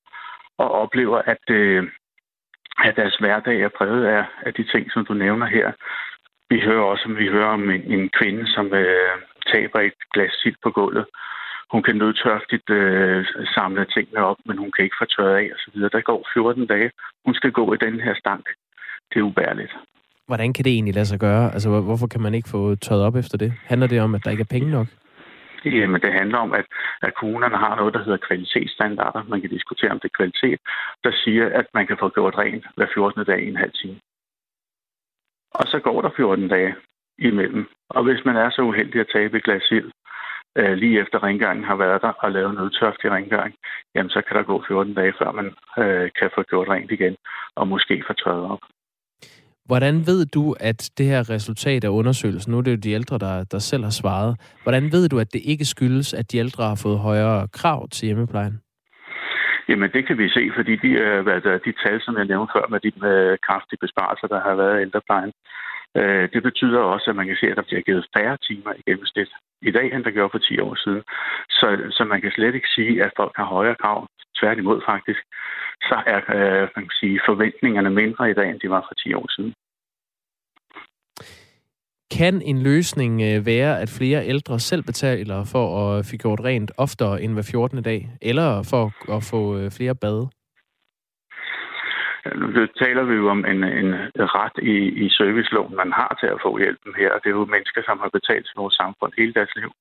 [0.57, 1.84] og oplever, at, øh,
[2.78, 5.72] at deres hverdag er præget af, af de ting, som du nævner her.
[6.49, 9.15] Vi hører også, vi hører om en, en kvinde, som øh,
[9.53, 11.05] taber et glas sild på gulvet,
[11.72, 15.82] hun kan nødtørftigt øh, samle tingene op, men hun kan ikke få tørret af osv.
[15.82, 16.91] Der går 14 dage.
[17.26, 18.45] Hun skal gå i den her stank.
[19.09, 19.74] Det er ubærligt.
[20.28, 21.53] Hvordan kan det egentlig lade sig gøre?
[21.53, 23.53] Altså, hvorfor kan man ikke få tørret op efter det?
[23.65, 24.88] Handler det om, at der ikke er penge nok?
[25.65, 26.65] Jamen, det handler om, at,
[27.01, 29.24] at kommunerne har noget, der hedder kvalitetsstandarder.
[29.24, 30.59] Man kan diskutere, om det er kvalitet,
[31.03, 33.26] der siger, at man kan få gjort rent hver 14.
[33.26, 33.99] dag i en halv time.
[35.51, 36.76] Og så går der 14 dage
[37.17, 37.65] imellem.
[37.89, 39.91] Og hvis man er så uheldig at tabe et glas ild,
[40.58, 43.56] øh, lige efter rengøringen har været der og lavet nødtørftig rengøring,
[43.95, 45.47] jamen så kan der gå 14 dage, før man
[45.84, 47.16] øh, kan få gjort rent igen
[47.56, 48.60] og måske få tørret op.
[49.66, 53.18] Hvordan ved du, at det her resultat af undersøgelsen, nu er det jo de ældre,
[53.18, 56.64] der, der selv har svaret, hvordan ved du, at det ikke skyldes, at de ældre
[56.64, 58.62] har fået højere krav til hjemmeplejen?
[59.70, 61.26] Jamen, det kan vi se, fordi de, øh,
[61.68, 64.82] de tal, som jeg nævnte før, med de med kraftige besparelser, der har været i
[64.82, 68.37] ældreplejen, øh, Øh, det betyder også, at man kan se, at der bliver givet færre
[68.47, 69.29] timer i gennemsnit
[69.61, 71.03] i dag, end der gjorde for 10 år siden.
[71.49, 74.07] Så, så man kan slet ikke sige, at folk har højere krav.
[74.39, 75.21] Tværtimod faktisk,
[75.89, 79.13] så er øh, man kan sige, forventningerne mindre i dag, end de var for 10
[79.13, 79.53] år siden.
[82.17, 86.71] Kan en løsning øh, være, at flere ældre selv betaler for at få gjort rent
[86.77, 87.83] oftere end hver 14.
[87.83, 90.29] dag, eller for at få øh, flere bade?
[92.36, 93.91] Nu taler vi jo om en, en
[94.38, 97.11] ret i, i serviceloven, man har til at få hjælpen her.
[97.22, 99.72] Det er jo mennesker, som har betalt til vores samfund hele deres liv,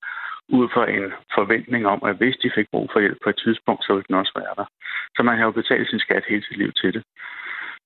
[0.49, 3.81] ud fra en forventning om, at hvis de fik brug for hjælp på et tidspunkt,
[3.83, 4.67] så ville den også være der.
[5.15, 7.03] Så man har jo betalt sin skat hele sit liv til det.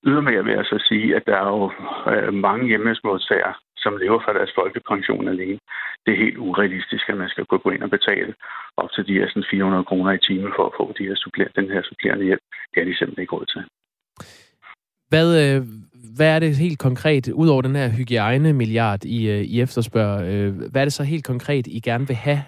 [0.06, 1.72] Ydermere vil jeg så sige, at der er jo
[2.12, 5.60] øh, mange hjemmesmodtagere, som lever fra deres folkepension alene.
[6.06, 8.34] Det er helt urealistisk, at man skal gå ind og betale
[8.78, 11.48] op til de her sådan 400 kroner i timen for at få de her suppler,
[11.56, 12.44] den her supplerende hjælp.
[12.74, 13.64] Det er de simpelthen ikke råd til.
[15.14, 15.62] Hvad, øh,
[16.18, 20.52] hvad er det helt konkret, ud over den her hygiejne-milliard, I, øh, I efterspørger, øh,
[20.72, 22.42] hvad er det så helt konkret, I gerne vil have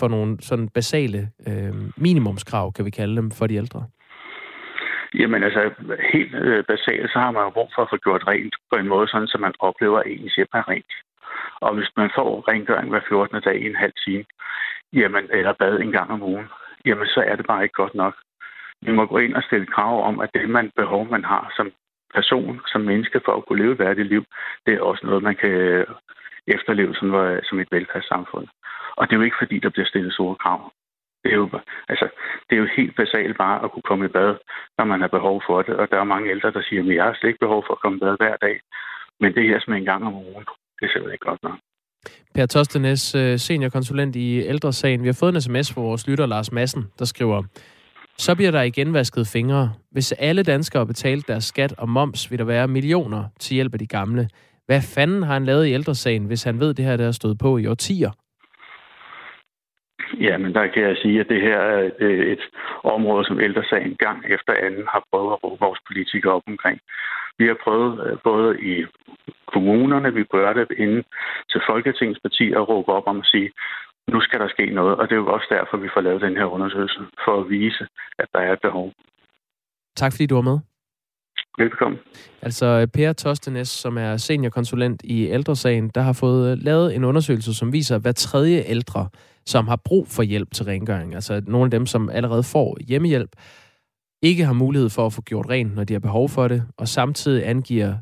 [0.00, 3.80] for nogle sådan basale øh, minimumskrav, kan vi kalde dem, for de ældre?
[5.14, 5.70] Jamen altså,
[6.12, 8.88] helt øh, basalt, så har man jo brug for at få gjort rent på en
[8.88, 10.92] måde, sådan, så man oplever, at ens hjem er rent.
[11.60, 13.40] Og hvis man får rengøring hver 14.
[13.42, 14.24] dag i en halv time,
[14.92, 16.46] jamen, eller bad en gang om ugen,
[16.86, 18.14] jamen så er det bare ikke godt nok.
[18.82, 21.72] Vi må gå ind og stille krav om, at det man behov, man har som
[22.14, 24.24] person, som menneske for at kunne leve et værdigt liv,
[24.66, 25.86] det er også noget, man kan øh,
[26.46, 28.46] efterleve som, øh, som et velfærdssamfund.
[28.96, 30.72] Og det er jo ikke, fordi der bliver stillet store krav.
[31.24, 31.48] Det er, jo,
[31.88, 32.06] altså,
[32.46, 34.34] det er jo helt basalt bare at kunne komme i bad,
[34.78, 35.74] når man har behov for det.
[35.76, 37.80] Og der er mange ældre, der siger, at jeg har slet ikke behov for at
[37.80, 38.60] komme i bad hver dag.
[39.20, 40.44] Men det her som en gang om ugen,
[40.76, 41.58] det er simpelthen ikke godt nok.
[42.34, 45.02] Per Tostenes, øh, seniorkonsulent i Ældresagen.
[45.02, 47.42] Vi har fået en sms fra vores lytter Lars Madsen, der skriver,
[48.18, 49.72] så bliver der igen vasket fingre.
[49.90, 53.78] Hvis alle danskere betalte deres skat og moms, vil der være millioner til hjælp af
[53.78, 54.28] de gamle.
[54.66, 57.38] Hvad fanden har han lavet i ældresagen, hvis han ved, det her der er stået
[57.38, 58.10] på i årtier?
[60.20, 62.36] Ja, men der kan jeg sige, at det her er et øh,
[62.84, 66.80] område, som ældresagen gang efter anden har prøvet at råbe vores politikere op omkring.
[67.38, 68.84] Vi har prøvet øh, både i
[69.54, 71.04] kommunerne, vi prøver det inden
[71.50, 73.50] til Folketingets partier at råbe op om at sige,
[74.08, 76.36] nu skal der ske noget, og det er jo også derfor, vi får lavet den
[76.36, 77.86] her undersøgelse, for at vise,
[78.18, 78.92] at der er et behov.
[79.96, 80.58] Tak fordi du var med.
[81.58, 82.00] Velkommen.
[82.42, 87.72] Altså Per Tostenes, som er seniorkonsulent i ældresagen, der har fået lavet en undersøgelse, som
[87.72, 89.08] viser, at hver tredje ældre,
[89.46, 93.30] som har brug for hjælp til rengøring, altså nogle af dem, som allerede får hjemmehjælp,
[94.22, 96.88] ikke har mulighed for at få gjort rent, når de har behov for det, og
[96.88, 97.94] samtidig angiver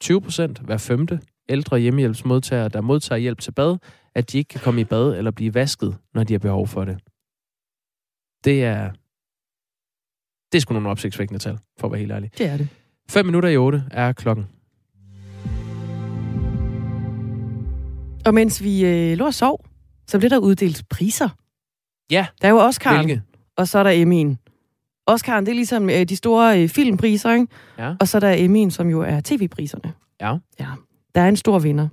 [0.00, 3.78] 20 procent, hver femte ældre hjemmehjælpsmodtagere, der modtager hjælp til bad,
[4.16, 6.84] at de ikke kan komme i bad eller blive vasket, når de har behov for
[6.84, 6.98] det.
[8.44, 8.90] Det er
[10.52, 12.30] Det er sgu nogle opsigtsvækkende tal, for at være helt ærlig.
[12.38, 12.68] Det er det.
[13.10, 14.46] 5 minutter i 8 er klokken.
[18.26, 19.64] Og mens vi øh, lå og sov,
[20.06, 21.28] så blev der uddelt priser.
[22.10, 22.26] Ja.
[22.42, 23.22] Der er jo Oscar, Hvilke?
[23.56, 24.36] og så er der Emmy'en.
[25.10, 27.46] Oscar'en, det er ligesom øh, de store øh, filmpriser, ikke?
[27.78, 27.94] Ja.
[28.00, 29.92] Og så er der Emmy'en, som jo er tv-priserne.
[30.20, 30.36] Ja.
[30.60, 30.68] Ja.
[31.14, 31.88] Der er en stor vinder.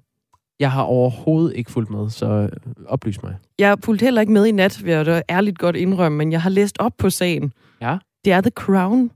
[0.63, 2.49] Jeg har overhovedet ikke fulgt med, så øh,
[2.85, 3.35] oplys mig.
[3.59, 6.31] Jeg har fulgt heller ikke med i nat, vil jeg da ærligt godt indrømme, men
[6.31, 7.53] jeg har læst op på sagen.
[7.81, 7.97] Ja.
[8.25, 9.11] Det er The Crown.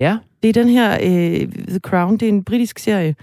[0.00, 0.18] Ja.
[0.42, 3.14] Det er den her, øh, The Crown, det er en britisk serie,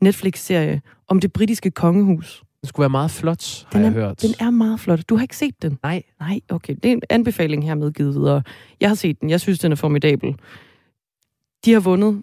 [0.00, 2.42] Netflix-serie, om det britiske kongehus.
[2.60, 4.22] Den skulle være meget flot, har Den jeg er, hørt.
[4.22, 5.00] den er meget flot.
[5.08, 5.78] Du har ikke set den?
[5.82, 6.02] Nej.
[6.20, 6.74] Nej, okay.
[6.82, 8.42] Det er en anbefaling hermed givet videre.
[8.80, 9.30] Jeg har set den.
[9.30, 10.36] Jeg synes, den er formidabel.
[11.64, 12.22] De har vundet...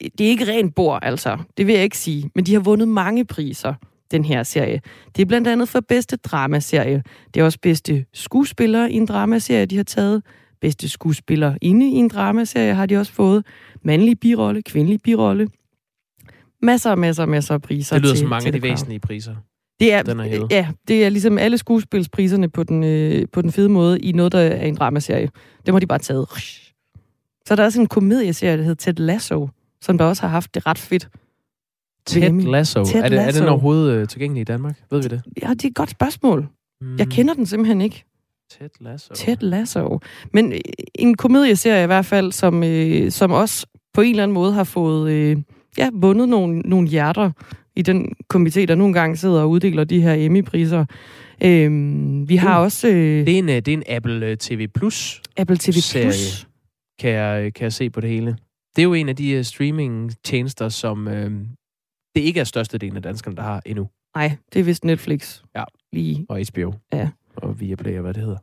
[0.00, 1.38] Det er ikke rent bord, altså.
[1.56, 2.30] Det vil jeg ikke sige.
[2.34, 3.74] Men de har vundet mange priser,
[4.10, 4.80] den her serie.
[5.16, 7.02] Det er blandt andet for bedste dramaserie.
[7.34, 10.22] Det er også bedste skuespiller i en dramaserie, de har taget.
[10.60, 13.44] Bedste skuespiller inde i en dramaserie har de også fået.
[13.84, 15.48] Mandlig birolle, kvindelig birolle.
[16.62, 19.00] Masser og masser og masser af priser Det lyder til, som mange af de væsentlige
[19.00, 19.34] priser.
[19.80, 20.52] Det er, Den er hævet.
[20.52, 24.32] ja, det er ligesom alle skuespilspriserne på den, øh, på den fede måde i noget,
[24.32, 25.28] der er en dramaserie.
[25.66, 26.26] Dem har de bare taget.
[27.46, 29.48] Så er der også en komedieserie, der hedder Ted Lasso,
[29.80, 31.08] som der også har haft det ret fedt.
[32.06, 32.50] Ted.
[32.50, 32.84] Lasso.
[32.84, 34.82] Ted er, det, er den overhovedet øh, tilgængelig i Danmark?
[34.90, 35.22] Ved vi det?
[35.42, 36.48] Ja, det er et godt spørgsmål.
[36.80, 36.96] Mm.
[36.98, 38.04] Jeg kender den simpelthen ikke.
[38.58, 39.14] Ted Lasso.
[39.14, 40.00] Ted Lasso.
[40.32, 40.58] Men øh,
[40.94, 44.64] en komedieserie i hvert fald, som, øh, som også på en eller anden måde har
[44.64, 45.36] fået øh,
[45.78, 47.30] ja, vundet nogle, nogle hjerter
[47.76, 50.84] i den komité, der nogle gange sidder og uddeler de her Emmy-priser.
[51.44, 52.88] Øhm, vi har Uh, også...
[52.88, 56.04] Øh, Det er en, øh, det er en Apple øh, TV Plus Apple TV serie,
[56.04, 56.48] Plus.
[56.98, 58.36] Kan jeg, øh, kan jeg se på det hele.
[58.76, 61.30] Det er jo en af de uh, streaming-tjenester, som øh,
[62.14, 63.88] det ikke er størstedelen af danskerne, der har endnu.
[64.16, 65.42] Nej, det er vist Netflix.
[65.56, 65.64] Ja.
[65.92, 66.26] Lige.
[66.28, 66.72] Og HBO.
[66.92, 67.08] Ja.
[67.36, 68.38] Og Viaplay, og hvad det hedder.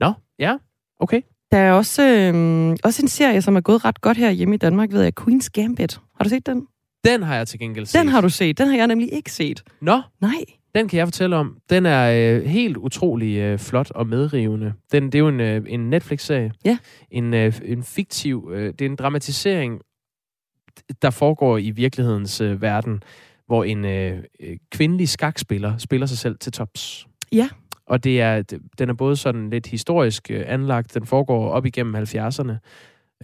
[0.00, 0.56] Nå, ja,
[1.00, 1.20] okay.
[1.50, 4.58] Der er også, øh, også en serie, som er gået ret godt her hjemme i
[4.58, 6.00] Danmark, ved jeg, Queen's Gambit.
[6.16, 6.66] Har du set den?
[7.04, 8.00] Den har jeg til gengæld set.
[8.00, 8.58] Den har du set.
[8.58, 9.62] Den har jeg nemlig ikke set.
[9.80, 10.44] Nå, Nej.
[10.74, 11.58] Den kan jeg fortælle om.
[11.70, 14.72] Den er øh, helt utrolig øh, flot og medrivende.
[14.92, 16.52] Den, det er jo en, øh, en Netflix-serie.
[16.64, 16.78] Ja.
[17.10, 18.50] En, øh, en fiktiv...
[18.54, 19.80] Øh, det er en dramatisering,
[21.02, 23.02] der foregår i virkelighedens øh, verden,
[23.46, 27.06] hvor en øh, øh, kvindelig skakspiller spiller sig selv til tops.
[27.32, 27.48] Ja.
[27.86, 28.42] Og det er,
[28.78, 32.52] den er både sådan lidt historisk øh, anlagt, den foregår op igennem 70'erne.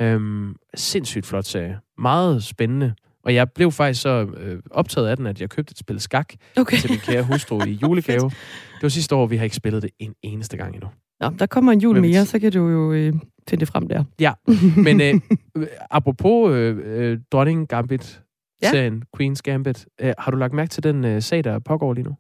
[0.01, 1.78] Øhm, sindssygt flot serie.
[1.99, 2.94] Meget spændende.
[3.28, 6.32] Og jeg blev faktisk så øh, optaget af den, at jeg købte et spil skak
[6.56, 6.76] Okay.
[6.76, 8.30] til min kære hustru i julegave.
[8.74, 10.88] det var sidste år, vi har ikke spillet det en eneste gang endnu.
[11.20, 13.12] Nå, der kommer en jul Men- mere, så kan du jo øh,
[13.48, 14.04] finde det frem der.
[14.20, 14.32] Ja,
[14.76, 15.14] men øh,
[15.56, 19.24] øh, apropos øh, øh, Dronning Gambit-serien, ja.
[19.24, 22.14] Queen's Gambit, øh, har du lagt mærke til den øh, sag, der pågår lige nu?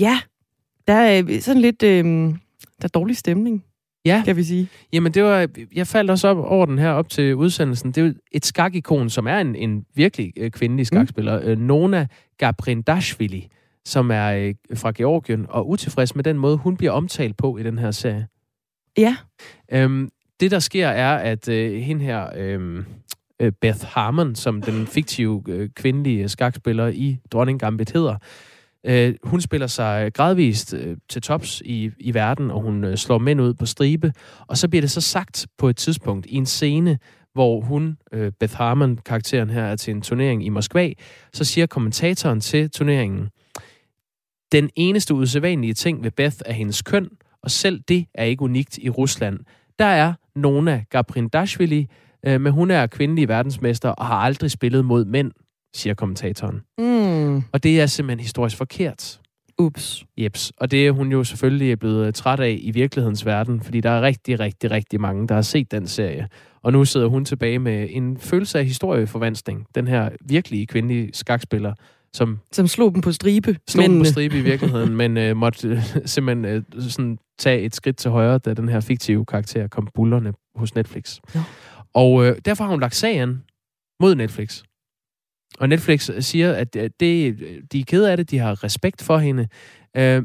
[0.00, 0.20] Ja,
[0.86, 1.82] der er øh, sådan lidt...
[1.82, 3.64] Øh, der er dårlig stemning,
[4.04, 4.22] Ja.
[4.24, 4.68] kan vi sige.
[4.92, 7.92] Jamen, det var, jeg faldt også op over den her op til udsendelsen.
[7.92, 11.40] Det er et skakikon, som er en, en virkelig øh, kvindelig skakspiller.
[11.40, 11.46] Mm.
[11.46, 12.06] Øh, Nona
[12.38, 13.48] Gabrindashvili,
[13.84, 17.62] som er øh, fra Georgien, og utilfreds med den måde, hun bliver omtalt på i
[17.62, 18.26] den her serie.
[18.98, 19.16] Ja.
[19.72, 22.84] Øhm, det, der sker, er, at øh, hende her, øh,
[23.40, 28.18] øh, Beth Harmon, som den fiktive øh, kvindelige skakspiller i Dronning Gambit hedder, øh,
[28.86, 33.18] Øh, hun spiller sig gradvist øh, til tops i, i verden, og hun øh, slår
[33.18, 34.12] mænd ud på stribe.
[34.46, 36.98] Og så bliver det så sagt på et tidspunkt i en scene,
[37.32, 40.92] hvor hun, øh, Beth Harmon, karakteren her, er til en turnering i Moskva,
[41.32, 43.28] så siger kommentatoren til turneringen,
[44.52, 47.08] den eneste usædvanlige ting ved Beth er hendes køn,
[47.42, 49.38] og selv det er ikke unikt i Rusland.
[49.78, 51.86] Der er Nona Gabrindashvili,
[52.26, 55.32] øh, men hun er kvindelig verdensmester og har aldrig spillet mod mænd,
[55.74, 56.60] siger kommentatoren.
[56.78, 57.36] Mm.
[57.52, 59.20] Og det er simpelthen historisk forkert.
[59.58, 60.04] Ups.
[60.18, 60.52] Jeps.
[60.56, 64.02] Og det er hun jo selvfølgelig blevet træt af i virkelighedens verden, fordi der er
[64.02, 66.28] rigtig, rigtig, rigtig mange, der har set den serie.
[66.62, 69.66] Og nu sidder hun tilbage med en følelse af historieforvanskning.
[69.74, 71.74] Den her virkelige kvindelige skakspiller,
[72.12, 73.56] som Som slog dem på stribe.
[73.68, 74.04] slog den på mændene.
[74.08, 78.38] stribe i virkeligheden, men øh, måtte øh, simpelthen øh, sådan tage et skridt til højre,
[78.38, 81.18] da den her fiktive karakter kom bullerne hos Netflix.
[81.34, 81.42] Ja.
[81.94, 83.42] Og øh, derfor har hun lagt sagen
[84.00, 84.62] mod Netflix.
[85.58, 87.38] Og Netflix siger, at øh, det,
[87.72, 89.48] de er kede af det, de har respekt for hende.
[89.96, 90.22] Øh,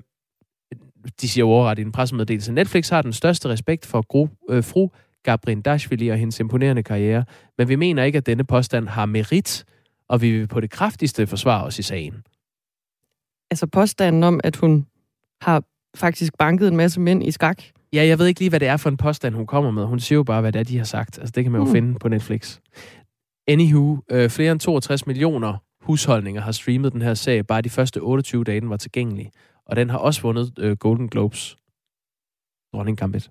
[1.21, 4.89] de siger overret i en pressemeddelelse, Netflix har den største respekt for gru, øh, fru
[5.23, 7.25] Gabriel Dashvili og hendes imponerende karriere,
[7.57, 9.65] men vi mener ikke, at denne påstand har merit,
[10.09, 12.13] og vi vil på det kraftigste forsvare os i sagen.
[13.51, 14.85] Altså påstanden om, at hun
[15.41, 15.63] har
[15.95, 17.63] faktisk banket en masse mænd i skak.
[17.93, 19.85] Ja, jeg ved ikke lige, hvad det er for en påstand, hun kommer med.
[19.85, 21.19] Hun siger jo bare, hvad det er, de har sagt.
[21.19, 21.71] Altså, det kan man jo Mm.
[21.71, 22.59] finde på Netflix.
[23.47, 27.97] Anywho, øh, flere end 62 millioner husholdninger har streamet den her serie, bare de første
[27.97, 29.31] 28 dage, den var tilgængelig.
[29.65, 31.57] Og den har også vundet øh, Golden Globes.
[32.73, 33.29] Dronning Gambit.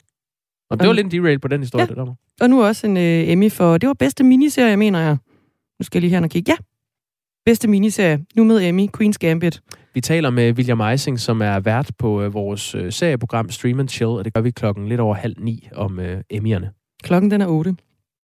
[0.70, 1.88] Og det var lidt en derail på den historie, ja.
[1.88, 2.14] det der.
[2.40, 5.16] Og nu også en øh, Emmy for, det var bedste miniserie, mener jeg.
[5.78, 6.52] Nu skal jeg lige her og kigge.
[6.52, 6.56] Ja,
[7.44, 8.24] bedste miniserie.
[8.34, 9.62] Nu med Emmy, Queen's Gambit.
[9.94, 13.88] Vi taler med William Eising, som er vært på øh, vores øh, serieprogram Stream and
[13.88, 16.98] Chill, og det gør vi klokken lidt over halv ni om øh, Emmy'erne.
[17.02, 17.76] Klokken den er 8.